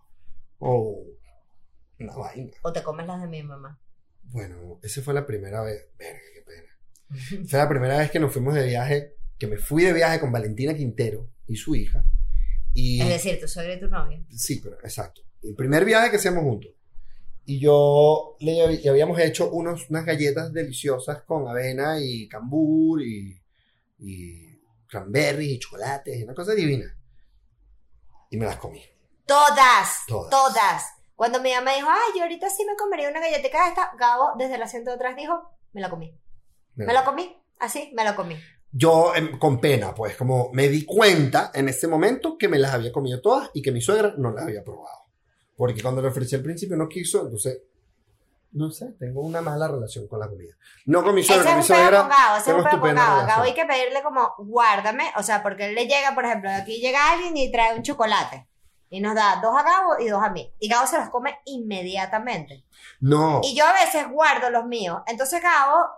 [0.58, 1.04] o
[2.00, 2.50] una vaina.
[2.62, 3.78] O te comes las de mi mamá.
[4.24, 5.88] Bueno, esa fue la primera vez.
[5.98, 6.73] Verga, qué pena.
[7.48, 10.32] Fue la primera vez que nos fuimos de viaje, que me fui de viaje con
[10.32, 12.04] Valentina Quintero y su hija.
[12.72, 14.24] Y Es decir, tu suegra y tu novio.
[14.30, 15.22] sí, pero exacto.
[15.42, 16.70] El primer viaje que hacíamos juntos.
[17.46, 23.38] Y yo le, le habíamos hecho unos, unas galletas deliciosas con avena y cambur y,
[23.98, 24.58] y
[24.88, 26.96] cranberries y chocolates, una cosa divina.
[28.30, 28.82] Y me las comí.
[29.26, 30.30] Todas, Todas.
[30.30, 30.84] todas.
[31.14, 34.32] Cuando mi mamá dijo, ay, yo ahorita sí me comería una galletita de esta, Gabo
[34.38, 35.34] desde el asiento de atrás dijo,
[35.72, 36.18] me la comí.
[36.76, 38.36] Me la comí, así, me la comí.
[38.76, 42.74] Yo, em, con pena, pues, como me di cuenta en ese momento que me las
[42.74, 45.04] había comido todas y que mi suegra no las había probado.
[45.56, 47.62] Porque cuando le ofrecí al principio no quiso, entonces,
[48.50, 50.54] no sé, tengo una mala relación con la comida.
[50.86, 52.08] No con mi suegra, con mi suegra.
[52.38, 52.94] ese es un pedo.
[52.94, 56.80] Gabo hay que pedirle como, guárdame, o sea, porque él le llega, por ejemplo, aquí
[56.80, 58.48] llega alguien y trae un chocolate.
[58.90, 60.52] Y nos da dos a Gabo y dos a mí.
[60.58, 62.64] Y Gabo se los come inmediatamente.
[63.00, 65.02] No, Y yo a veces guardo los míos.
[65.06, 65.88] Entonces Gabo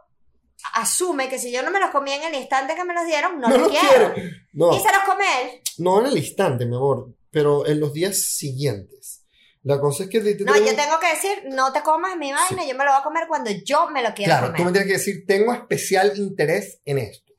[0.75, 3.41] asume que si yo no me los comía en el instante que me los dieron,
[3.41, 4.15] no, no los lo quiero.
[4.15, 4.31] quiero.
[4.53, 5.61] No, Y se los come él.
[5.79, 9.23] no en el instante, mi amor, pero en los días siguientes.
[9.63, 10.21] La cosa es que...
[10.21, 12.91] te- te- No, yo tengo que decir, no te comas mi vaina, yo me lo
[12.93, 14.73] voy a comer cuando yo me lo quiera Claro, tú me comer.
[14.75, 17.33] tienes que decir, tengo especial interés en esto.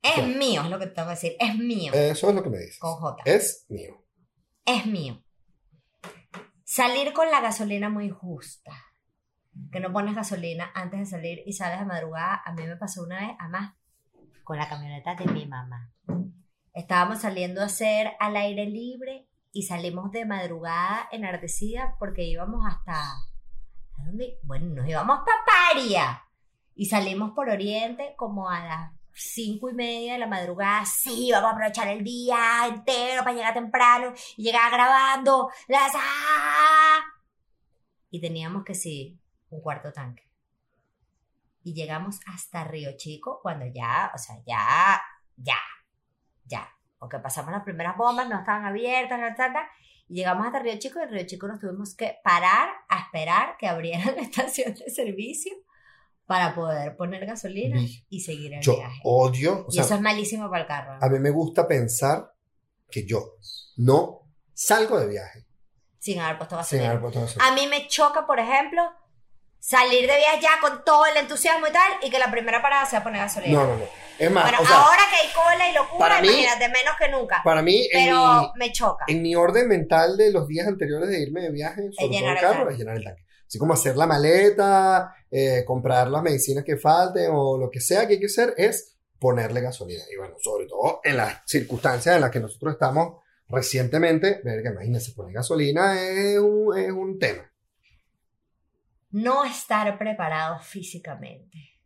[0.00, 0.28] Es Claro.
[0.28, 1.36] mío, es lo que te tengo que decir.
[1.40, 1.92] Es mío.
[1.92, 2.78] Eso es lo que me dices.
[2.78, 3.22] Con J.
[3.24, 4.04] Es mío.
[4.64, 5.20] Es mío.
[6.64, 8.72] Salir con la gasolina muy justa.
[9.70, 12.42] Que no pones gasolina antes de salir y sales de madrugada.
[12.44, 13.74] A mí me pasó una vez, además,
[14.44, 15.92] con la camioneta de mi mamá.
[16.72, 22.94] Estábamos saliendo a hacer al aire libre y salimos de madrugada enardecida porque íbamos hasta.
[22.94, 24.38] ¿a dónde?
[24.42, 26.24] Bueno, nos íbamos para Paria.
[26.74, 30.84] Y salimos por Oriente como a las cinco y media de la madrugada.
[30.84, 35.92] Sí, vamos a aprovechar el día entero para llegar temprano y llegar grabando las.
[38.10, 39.18] Y teníamos que sí,
[39.50, 40.24] un cuarto tanque.
[41.62, 45.00] Y llegamos hasta Río Chico cuando ya, o sea, ya,
[45.36, 45.58] ya,
[46.44, 46.68] ya.
[46.98, 49.68] Porque pasamos las primeras bombas, no estaban abiertas, no ta,
[50.08, 53.56] y llegamos hasta Río Chico y en Río Chico nos tuvimos que parar a esperar
[53.58, 55.52] que abrieran la estación de servicio
[56.26, 59.00] para poder poner gasolina y seguir el Yo viaje.
[59.04, 60.98] odio, o y sea, eso es malísimo para el carro.
[61.00, 62.34] a mí me gusta pensar
[62.90, 63.34] que yo
[63.76, 64.20] no
[64.52, 65.46] salgo de viaje
[65.98, 66.90] Sin haber puesto sin gasolina.
[66.90, 67.46] haber puesto gasolina.
[67.48, 68.82] A mí me choca, por ejemplo,
[69.60, 72.86] salir de viaje ya con todo el entusiasmo y tal, y que la primera parada
[72.86, 73.58] sea poner gasolina.
[73.60, 73.84] No, no, no.
[74.18, 76.96] Es más, bueno, o sea, ahora que hay cola y locura, para mí- imagínate, menos
[76.98, 77.40] que nunca.
[77.44, 79.04] para mí, Pero mi, me choca.
[79.06, 82.36] en mi orden mental de los días anteriores de irme de viaje, sobre todo llenar
[82.36, 83.22] el el carro, es llenar el tanque.
[83.46, 88.06] Así como hacer la maleta, eh, comprar las medicinas que falten o lo que sea
[88.06, 90.02] que hay que hacer es ponerle gasolina.
[90.12, 94.68] Y bueno, sobre todo en las circunstancias en las que nosotros estamos recientemente, ver que
[94.68, 97.50] imagínense, poner gasolina es un, es un tema.
[99.10, 101.78] No estar preparado físicamente.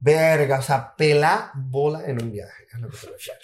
[0.00, 2.66] Verga, o sea, pela bola en un viaje.
[2.72, 3.40] es lo que te refiero.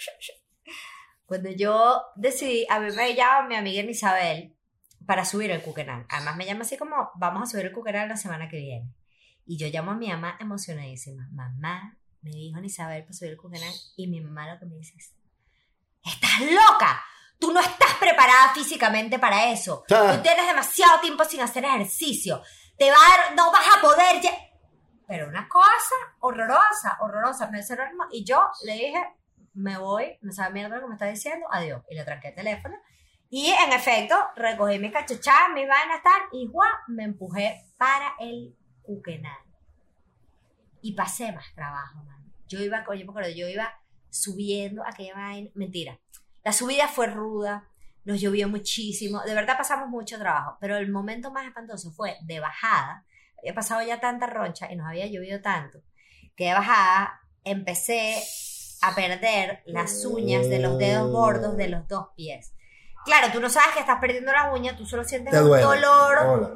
[1.25, 4.55] Cuando yo decidí, a mí me llama mi amiga Isabel
[5.05, 6.05] para subir el Cuquenán.
[6.09, 8.93] Además me llama así como, vamos a subir el Cuquenán la semana que viene.
[9.45, 11.27] Y yo llamo a mi mamá emocionadísima.
[11.31, 13.73] Mamá, me dijo Isabel para subir el Cuquenán.
[13.95, 15.13] Y mi mamá lo que me dice es,
[16.03, 17.03] estás loca.
[17.45, 19.83] Tú no estás preparada físicamente para eso.
[19.91, 20.13] Ah.
[20.15, 22.41] Tú tienes demasiado tiempo sin hacer ejercicio.
[22.77, 24.21] Te va a dar- no vas a poder.
[24.21, 24.51] lle-".
[25.07, 27.49] Pero una cosa horrorosa, horrorosa.
[27.51, 27.59] Me
[27.95, 29.03] mo- y yo le dije,
[29.53, 31.83] me voy, no sabe mierda lo que me está diciendo, adiós.
[31.89, 32.75] Y le tranqué el teléfono.
[33.29, 36.69] Y en efecto, recogí mis cachuchadas, mis vainas, tal, y ¡guau!
[36.87, 39.37] me empujé para el Cuquenal.
[40.81, 42.23] Y pasé más trabajo, man.
[42.47, 43.71] Yo iba, oye, me acuerdo, yo iba
[44.09, 45.49] subiendo aquella vaina.
[45.55, 45.99] Mentira.
[46.45, 47.67] La subida fue ruda,
[48.05, 52.39] nos llovió muchísimo, de verdad pasamos mucho trabajo, pero el momento más espantoso fue de
[52.39, 53.03] bajada.
[53.39, 55.79] Había pasado ya tanta roncha y nos había llovido tanto
[56.35, 58.21] que de bajada empecé
[58.81, 62.53] a perder las uñas de los dedos gordos de los dos pies.
[63.05, 65.63] Claro, tú no sabes que estás perdiendo las uñas, tú solo sientes Te un duele.
[65.63, 66.55] dolor Hola.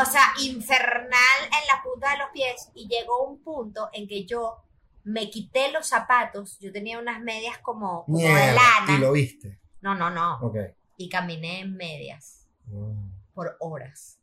[0.00, 4.24] o sea, infernal en la punta de los pies y llegó un punto en que
[4.26, 4.62] yo
[5.04, 8.96] me quité los zapatos, yo tenía unas medias como, como de lana.
[8.96, 9.60] Y lo viste.
[9.80, 10.38] No, no, no.
[10.40, 10.56] Ok.
[10.96, 14.18] y caminé en medias Mm, por horas.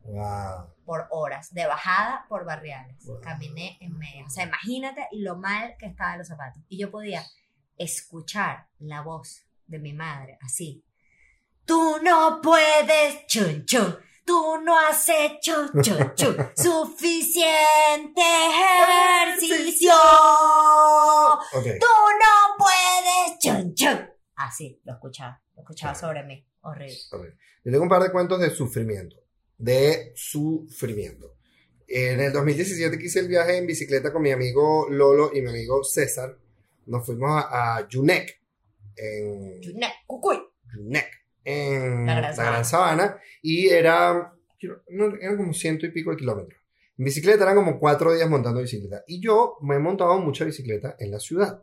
[0.00, 0.74] Wow.
[0.84, 1.54] Por horas.
[1.54, 3.04] De bajada por barriales.
[3.06, 3.20] Wow.
[3.20, 4.26] Caminé en medias.
[4.26, 6.62] O sea, imagínate lo mal que estaban los zapatos.
[6.68, 7.24] Y yo podía
[7.78, 10.84] escuchar la voz de mi madre así.
[11.64, 13.96] Tú no puedes, chun chun.
[14.24, 16.36] Tú no has hecho chun chun.
[16.56, 19.92] Suficiente ejercicio.
[21.52, 24.08] Tú no puedes, chun chun.
[24.36, 25.42] Así, lo escuchaba.
[25.54, 26.44] Lo escuchaba sobre mí.
[26.62, 26.96] Horrible.
[27.12, 27.24] ok.
[27.64, 29.16] Yo tengo un par de cuentos de sufrimiento.
[29.58, 31.34] De sufrimiento.
[31.86, 35.50] En el 2017 que hice el viaje en bicicleta con mi amigo Lolo y mi
[35.50, 36.36] amigo César.
[36.86, 38.40] Nos fuimos a, a Yunek.
[38.96, 40.38] En Yunek, cucuy.
[40.74, 41.23] Yunek.
[41.44, 43.16] En La la Gran Gran, Sabana.
[43.42, 44.32] Y era,
[44.88, 46.60] no, eran como ciento y pico de kilómetros.
[46.96, 49.02] En bicicleta eran como cuatro días montando bicicleta.
[49.06, 51.62] Y yo me he montado mucha bicicleta en la ciudad.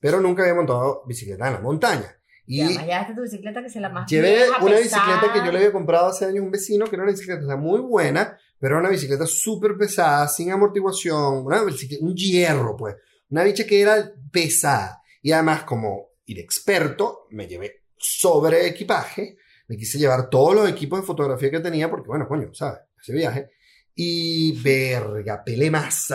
[0.00, 2.14] Pero nunca había montado bicicleta en la montaña.
[2.46, 5.04] Y Y además tu bicicleta que es la más Llevé una pesada.
[5.04, 7.56] bicicleta que yo le había comprado hace años a un vecino, que era una bicicleta
[7.56, 12.96] muy buena, pero era una bicicleta súper pesada, sin amortiguación, una bicicleta- un hierro, pues.
[13.30, 15.02] Una bicha que era pesada.
[15.20, 19.36] Y además, como inexperto, me llevé sobre equipaje.
[19.68, 22.80] Me quise llevar todos los equipos de fotografía que tenía, porque bueno, coño, ¿sabes?
[23.00, 23.50] Ese viaje.
[23.94, 26.06] Y verga, pelé más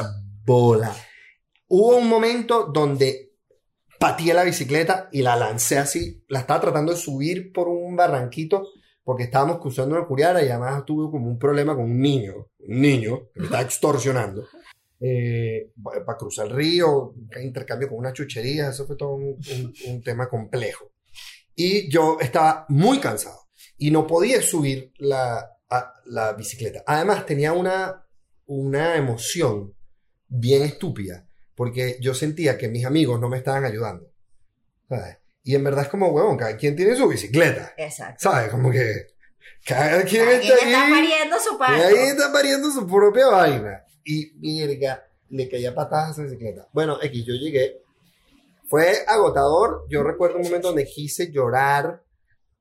[0.45, 0.95] bola.
[1.67, 3.33] Hubo un momento donde
[3.99, 6.23] pateé la bicicleta y la lancé así.
[6.29, 8.67] La estaba tratando de subir por un barranquito
[9.03, 12.81] porque estábamos cruzando una curiara y además tuve como un problema con un niño, un
[12.81, 14.47] niño que me estaba extorsionando.
[15.05, 20.92] eh, para cruzar el río, intercambio con una chuchería, eso fue todo un tema complejo.
[21.55, 23.47] Y yo estaba muy cansado
[23.77, 26.83] y no podía subir la, a- la bicicleta.
[26.85, 28.05] Además, tenía una,
[28.45, 29.73] una emoción
[30.27, 34.11] bien estúpida porque yo sentía que mis amigos no me estaban ayudando.
[34.89, 35.17] ¿sabes?
[35.43, 37.73] Y en verdad es como, huevón, cada quien tiene su bicicleta.
[37.77, 38.29] Exacto.
[38.29, 38.49] ¿Sabes?
[38.49, 39.07] Como que
[39.65, 40.91] cada quien está ahí.
[40.91, 41.83] pariendo su Y parto.
[41.85, 43.83] ahí está pariendo su propia vaina.
[44.05, 46.67] Y mierda, le caía patadas a esa bicicleta.
[46.73, 47.82] Bueno, X, yo llegué.
[48.73, 49.85] Fue agotador.
[49.87, 52.03] Yo recuerdo un momento donde quise llorar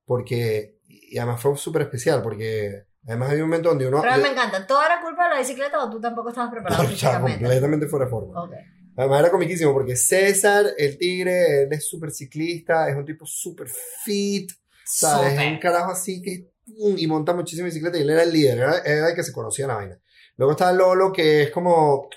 [0.04, 4.02] porque, y además fue súper especial porque además había un momento donde uno...
[4.02, 4.66] Pero me encanta.
[4.66, 7.38] ¿Toda era culpa de la bicicleta o tú tampoco estabas preparado o sea, físicamente?
[7.38, 8.42] completamente fuera de forma.
[8.42, 8.52] Ok.
[8.94, 13.68] Además era comiquísimo porque César, el tigre, él es súper ciclista, es un tipo súper
[14.04, 14.52] fit,
[14.84, 15.32] ¿sabes?
[15.32, 18.58] Es un carajo así que pum, y monta muchísima bicicleta y él era el líder,
[18.58, 19.98] era, era el que se conocía la vaina.
[20.36, 22.10] Luego está Lolo que es como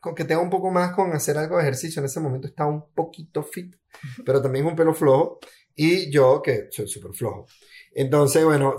[0.00, 2.66] con que tenga un poco más con hacer algo de ejercicio, en ese momento está
[2.66, 3.76] un poquito fit,
[4.24, 5.38] pero también un pelo flojo
[5.74, 7.46] y yo que soy súper flojo.
[7.92, 8.76] Entonces, bueno,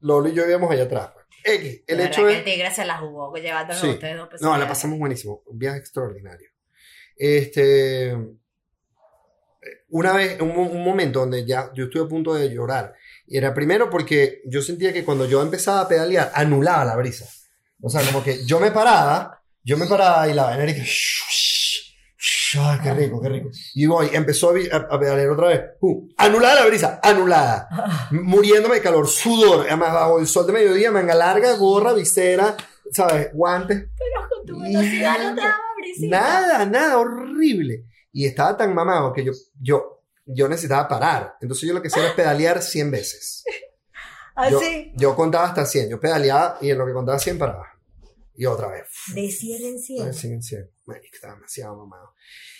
[0.00, 1.10] Lolo y yo íbamos allá atrás.
[1.12, 1.26] pues.
[1.44, 2.32] X, el De hecho es...
[2.34, 3.88] que el tigre se la jugó llevándonos Sí.
[3.88, 4.42] a ustedes dos pesos.
[4.42, 5.42] No, la pasamos buenísimo.
[5.46, 6.48] Un viaje extraordinario.
[7.16, 8.16] Este.
[9.90, 12.94] Una vez, un, un momento donde ya yo estuve a punto de llorar.
[13.26, 17.26] Y era primero porque yo sentía que cuando yo empezaba a pedalear, anulaba la brisa.
[17.82, 20.84] O sea, como que yo me paraba, yo me paraba y la vaina era que.
[22.58, 23.50] Ay, qué rico, qué rico.
[23.74, 25.60] Y voy, empezó a, vi- a- a pedalear otra vez.
[25.80, 27.68] Uh, anulada la brisa, anulada.
[28.10, 29.66] Muriéndome de calor, sudor.
[29.66, 32.56] Además, bajo el sol de mediodía, manga larga, gorra, visera,
[32.90, 33.28] ¿sabes?
[33.32, 33.86] Guantes.
[33.96, 36.20] Pero con tu velocidad no te daba brisita.
[36.20, 37.84] Nada, nada, horrible.
[38.12, 39.30] Y estaba tan mamado que yo,
[39.60, 41.36] yo, yo necesitaba parar.
[41.40, 43.44] Entonces yo lo que hacía era pedalear 100 veces.
[44.50, 44.90] Yo, Así.
[44.96, 45.90] yo contaba hasta 100.
[45.90, 47.66] Yo pedaleaba y en lo que contaba 100 paraba.
[48.40, 48.86] Y otra vez.
[49.14, 50.14] De 100 en 100.
[50.14, 50.70] 100, 100.
[50.86, 52.14] Marica, estaba demasiado mamado.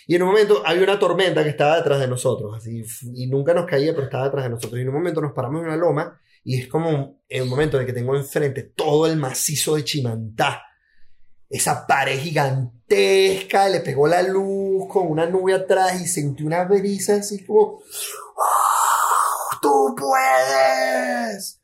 [0.07, 2.55] Y en un momento había una tormenta que estaba detrás de nosotros.
[2.55, 4.78] Así, y nunca nos caía, pero estaba detrás de nosotros.
[4.78, 7.78] Y en un momento nos paramos en una loma y es como en un momento
[7.78, 10.62] en el que tengo enfrente todo el macizo de Chimantá.
[11.49, 17.14] Esa pared gigantesca, le pegó la luz con una nube atrás y sentí una brisa
[17.14, 17.81] así como...
[18.37, 19.59] ¡Ah!
[19.62, 21.62] ¡Tú puedes!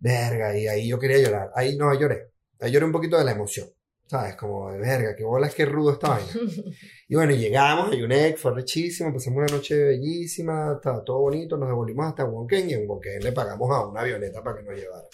[0.00, 1.52] Verga, y ahí yo quería llorar.
[1.54, 2.31] Ahí no, lloré.
[2.68, 3.68] Lloré un poquito de la emoción.
[4.06, 4.36] ¿Sabes?
[4.36, 6.28] Como de verga, qué bolas, qué rudo esta vaina.
[7.08, 11.68] Y bueno, llegamos a Yunek, fue rechísimo, pasamos una noche bellísima, estaba todo bonito, nos
[11.68, 15.04] devolvimos hasta Wonken y en Wonken le pagamos a una avioneta para que nos llevara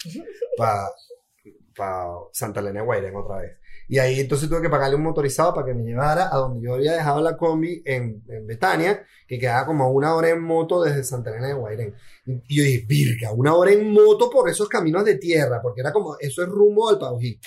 [0.57, 0.89] para
[2.31, 3.57] Santa Elena de Guairén otra vez.
[3.87, 6.75] Y ahí entonces tuve que pagarle un motorizado para que me llevara a donde yo
[6.75, 10.83] había dejado la combi en, en Betania, que quedaba como a una hora en moto
[10.83, 11.95] desde Santa Elena de Guairén.
[12.47, 15.91] Y yo dije, virga, una hora en moto por esos caminos de tierra, porque era
[15.91, 17.39] como, eso es rumbo al Paují.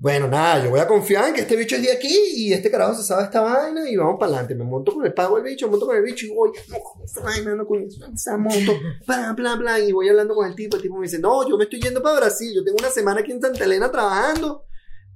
[0.00, 2.70] Bueno, nada, yo voy a confiar en que este bicho es de aquí y este
[2.70, 4.54] carajo se sabe esta vaina y vamos para adelante.
[4.54, 6.52] Me monto con el pago del bicho, me monto con el bicho y voy,
[7.04, 8.78] esta vaina, no con esa moto,
[9.08, 9.80] bla, bla, bla.
[9.80, 10.76] Y voy hablando con el tipo.
[10.76, 12.52] El tipo me dice, no, yo me estoy yendo para Brasil.
[12.54, 14.66] Yo tengo una semana aquí en Santa Elena trabajando,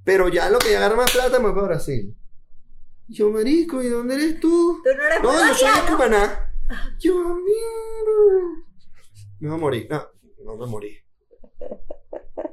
[0.03, 2.13] pero ya lo que agarra más plata me voy para Brasil.
[3.07, 4.81] Y yo, marico, ¿y dónde eres tú?
[4.83, 5.91] Tú no eres No, yo soy de.
[5.93, 6.53] Cumaná.
[6.99, 8.65] Yo, mierda.
[9.39, 9.87] me voy a morir.
[9.89, 10.07] No,
[10.43, 10.97] no me morí.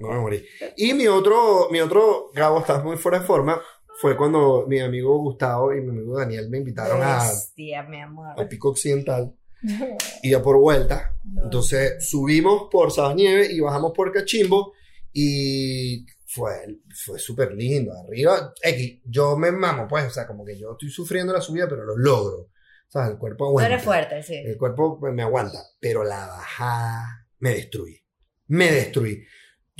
[0.01, 0.45] No me morí.
[0.77, 3.61] Y mi otro, mi otro, Gabo, estás muy fuera de forma,
[4.01, 8.35] fue cuando mi amigo Gustavo y mi amigo Daniel me invitaron a, Bestia, mi amor.
[8.37, 9.35] al Pico Occidental.
[10.23, 11.15] Y a por vuelta.
[11.43, 14.73] Entonces subimos por Sabas y bajamos por Cachimbo
[15.13, 17.93] y fue, fue súper lindo.
[17.93, 21.69] Arriba, X, yo me mamo, pues, o sea, como que yo estoy sufriendo la subida,
[21.69, 22.39] pero lo logro.
[22.39, 23.73] O sea, el cuerpo aguanta.
[23.73, 24.35] eres fuerte, sí.
[24.35, 28.01] El cuerpo pues, me aguanta, pero la bajada me destruí.
[28.47, 29.23] Me destruí.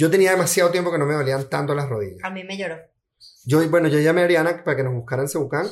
[0.01, 2.21] Yo tenía demasiado tiempo que no me dolían tanto las rodillas.
[2.25, 2.77] A mí me lloró.
[3.45, 5.67] Yo, bueno, yo llamé a Ariana para que nos buscara en Cebucán,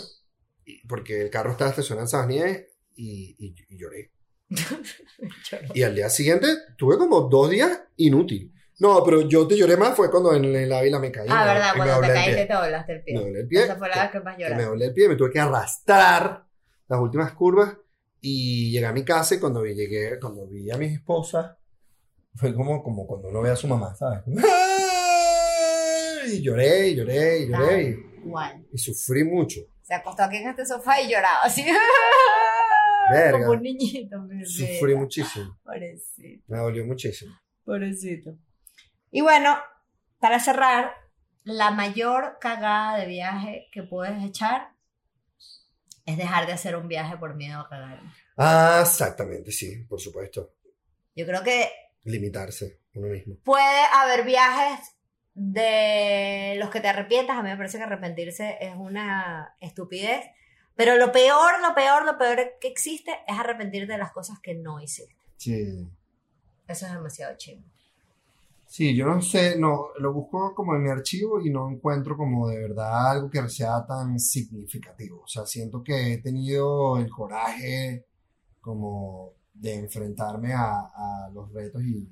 [0.86, 4.12] porque el carro estaba estacionado en Sabas Nieves, y, y- y lloré.
[5.74, 8.52] Y al día siguiente tuve como dos días inútil.
[8.80, 11.26] No, pero yo te lloré más fue cuando en el Ávila me caí.
[11.30, 13.14] Ah, me- verdad, me cuando te caíste te doblaste el pie.
[13.14, 13.62] Me doblé el pie.
[13.64, 14.64] Esa fue la vez que más que me lloraste.
[14.66, 16.44] doblé el pie, me tuve que arrastrar
[16.86, 17.76] las últimas curvas
[18.20, 21.58] y llegué a mi casa y cuando vi, llegué, cuando vi a mi esposa,
[22.38, 24.22] fue como, como cuando uno ve a su mamá, ¿sabes?
[26.30, 28.66] Y lloré, y lloré, y lloré, y, Igual.
[28.72, 29.60] y sufrí mucho.
[29.82, 31.64] Se acostó aquí en este sofá y lloraba así.
[33.10, 33.38] Verga.
[33.46, 34.16] Como un niñito.
[34.44, 36.44] Sufrí muchísimo, Pobrecito.
[36.48, 37.34] me dolió muchísimo.
[37.64, 38.36] Pobrecito.
[39.10, 39.56] Y bueno,
[40.18, 40.92] para cerrar,
[41.44, 44.72] la mayor cagada de viaje que puedes echar
[46.04, 48.00] es dejar de hacer un viaje por miedo a cagar.
[48.36, 50.52] Ah, exactamente, sí, por supuesto.
[51.16, 51.70] Yo creo que
[52.08, 53.36] Limitarse uno mismo.
[53.44, 54.96] puede haber viajes
[55.34, 57.36] de los que te arrepientas.
[57.36, 60.24] A mí me parece que arrepentirse es una estupidez.
[60.74, 64.54] Pero lo peor, lo peor, lo peor que existe es arrepentirte de las cosas que
[64.54, 65.16] no hiciste.
[65.36, 65.88] Sí.
[66.66, 67.62] Eso es demasiado chido.
[68.66, 72.48] Sí, yo no sé, no, lo busco como en mi archivo y no encuentro como
[72.48, 75.22] de verdad algo que sea tan significativo.
[75.22, 78.04] O sea, siento que he tenido el coraje
[78.60, 82.08] como de enfrentarme a, a los retos y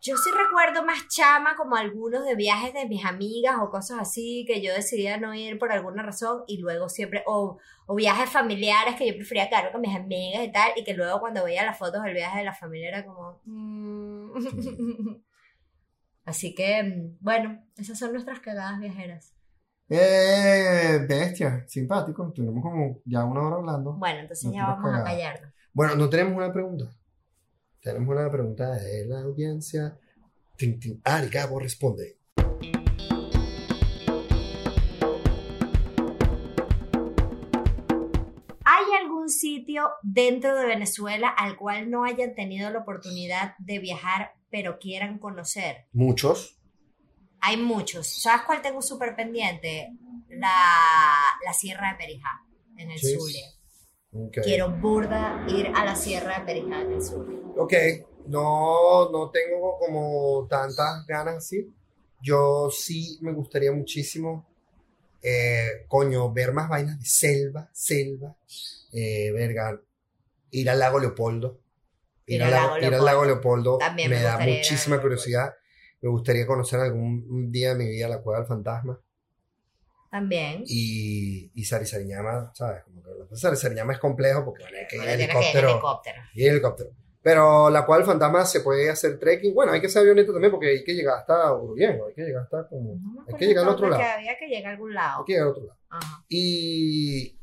[0.00, 4.44] Yo sí recuerdo más chama como algunos de viajes de mis amigas o cosas así
[4.46, 8.96] que yo decidía no ir por alguna razón y luego siempre, o, o viajes familiares
[8.96, 11.78] que yo prefería quedarme con mis amigas y tal, y que luego cuando veía las
[11.78, 13.40] fotos del viaje de la familia era como...
[13.44, 14.32] mm.
[16.26, 19.34] Así que, bueno, esas son nuestras cagadas viajeras.
[19.88, 22.32] Eh, bestia, simpático.
[22.34, 23.92] Tenemos como ya una hora hablando.
[23.94, 25.53] Bueno, entonces No ya vamos a callarnos.
[25.74, 26.96] Bueno, no tenemos una pregunta.
[27.80, 29.98] Tenemos una pregunta de la audiencia.
[30.56, 31.00] Tin, tin.
[31.04, 32.16] Ah, el Gabo responde.
[38.64, 44.32] ¿Hay algún sitio dentro de Venezuela al cual no hayan tenido la oportunidad de viajar
[44.50, 45.86] pero quieran conocer?
[45.92, 46.58] Muchos.
[47.40, 48.06] Hay muchos.
[48.22, 49.90] ¿Sabes cuál tengo súper pendiente?
[50.28, 50.50] La,
[51.44, 52.30] la Sierra de Perijá,
[52.76, 53.14] en el Sí.
[53.18, 53.46] Zulia.
[54.14, 54.38] Ok.
[54.44, 57.38] Quiero burda ir a la Sierra de Perijá, en el Zulia.
[57.56, 57.72] Ok,
[58.26, 61.72] no, no tengo como tantas ganas así.
[62.22, 64.46] Yo sí me gustaría muchísimo,
[65.20, 68.36] eh, coño, ver más vainas de selva, selva,
[68.92, 69.80] eh, verga,
[70.52, 71.58] ir al lago Leopoldo.
[72.26, 75.54] Ir, al lago, ir al lago Leopoldo También me, me da muchísima curiosidad.
[76.00, 78.98] Me gustaría conocer algún día de mi vida la Cueva del Fantasma
[80.14, 80.62] También.
[80.64, 82.84] y, y Sarisariñama, ¿sabes?
[82.84, 85.70] Como que Sarisariñama es complejo porque bueno, hay que ir en helicóptero.
[85.70, 86.22] helicóptero.
[86.34, 86.90] Y el helicóptero.
[87.20, 89.52] Pero la cual fantasma se puede hacer trekking.
[89.52, 92.06] Bueno, hay que ser avioneta también porque hay que llegar hasta Uruguayengo.
[92.06, 92.94] Hay que llegar hasta como.
[92.94, 94.02] No Hay que llegar al otro lado.
[94.02, 95.18] había que llegar a algún lado.
[95.18, 95.78] Hay que llegar al otro lado.
[95.88, 96.24] Ajá.
[96.28, 97.36] Y.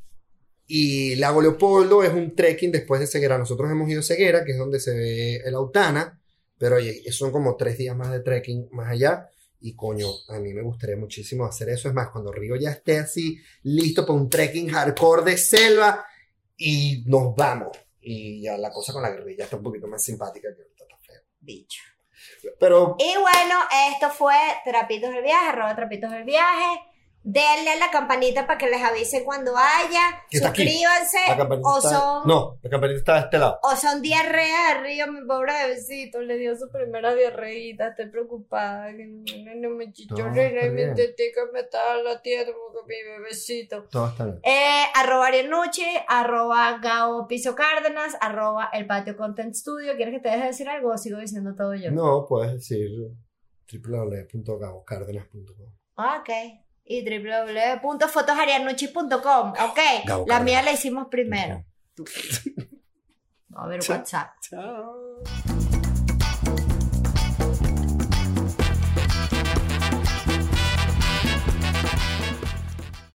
[0.67, 3.37] Y Lago Leopoldo es un trekking después de Ceguera.
[3.37, 6.21] Nosotros hemos ido a Ceguera, que es donde se ve el Autana.
[6.57, 9.27] Pero oye, son como tres días más de trekking más allá.
[9.61, 11.87] Y coño, a mí me gustaría muchísimo hacer eso.
[11.87, 16.05] Es más, cuando Río ya esté así, listo para un trekking hardcore de selva,
[16.61, 17.77] y nos vamos.
[18.01, 20.97] Y ya la cosa con la guerrilla está un poquito más simpática que ahorita está
[20.99, 21.21] feo.
[21.39, 21.81] Bicho.
[22.59, 23.59] Pero Y bueno,
[23.91, 26.90] esto fue Trapitos del Viaje, arroba Trapitos del Viaje.
[27.23, 30.23] Denle a la campanita para que les avise cuando haya.
[30.31, 31.19] Suscríbanse.
[31.27, 31.89] la campanita O está.
[31.89, 33.59] son, No, la campanita está de este lado.
[33.61, 36.19] o son diarrea de río, mi pobre bebecito.
[36.21, 37.89] Le dio su primera diarreíta.
[37.89, 38.87] Estoy preocupada.
[38.95, 40.95] Que no, no me No, chichorre, está no me bien.
[40.95, 43.83] tetica me estaba latiendo porque mi bebecito.
[43.91, 44.39] Todo está bien.
[44.43, 49.95] Eh, arroba Arianuche, arroba Gao Piso Cárdenas, arroba El Patio Content Studio.
[49.95, 51.91] ¿Quieres que te deje decir algo o sigo diciendo todo yo?
[51.91, 52.89] No, puedes decir
[53.71, 55.71] www.gabocárdenas.com.
[55.97, 56.29] Ah, Ok.
[56.91, 59.53] Y www.fotosarianuchi.com.
[59.69, 59.79] Ok.
[60.05, 61.63] Gabo La mía la hicimos primero.
[63.55, 63.97] A ver, Chao.
[63.97, 64.33] WhatsApp.
[64.41, 65.21] Chao.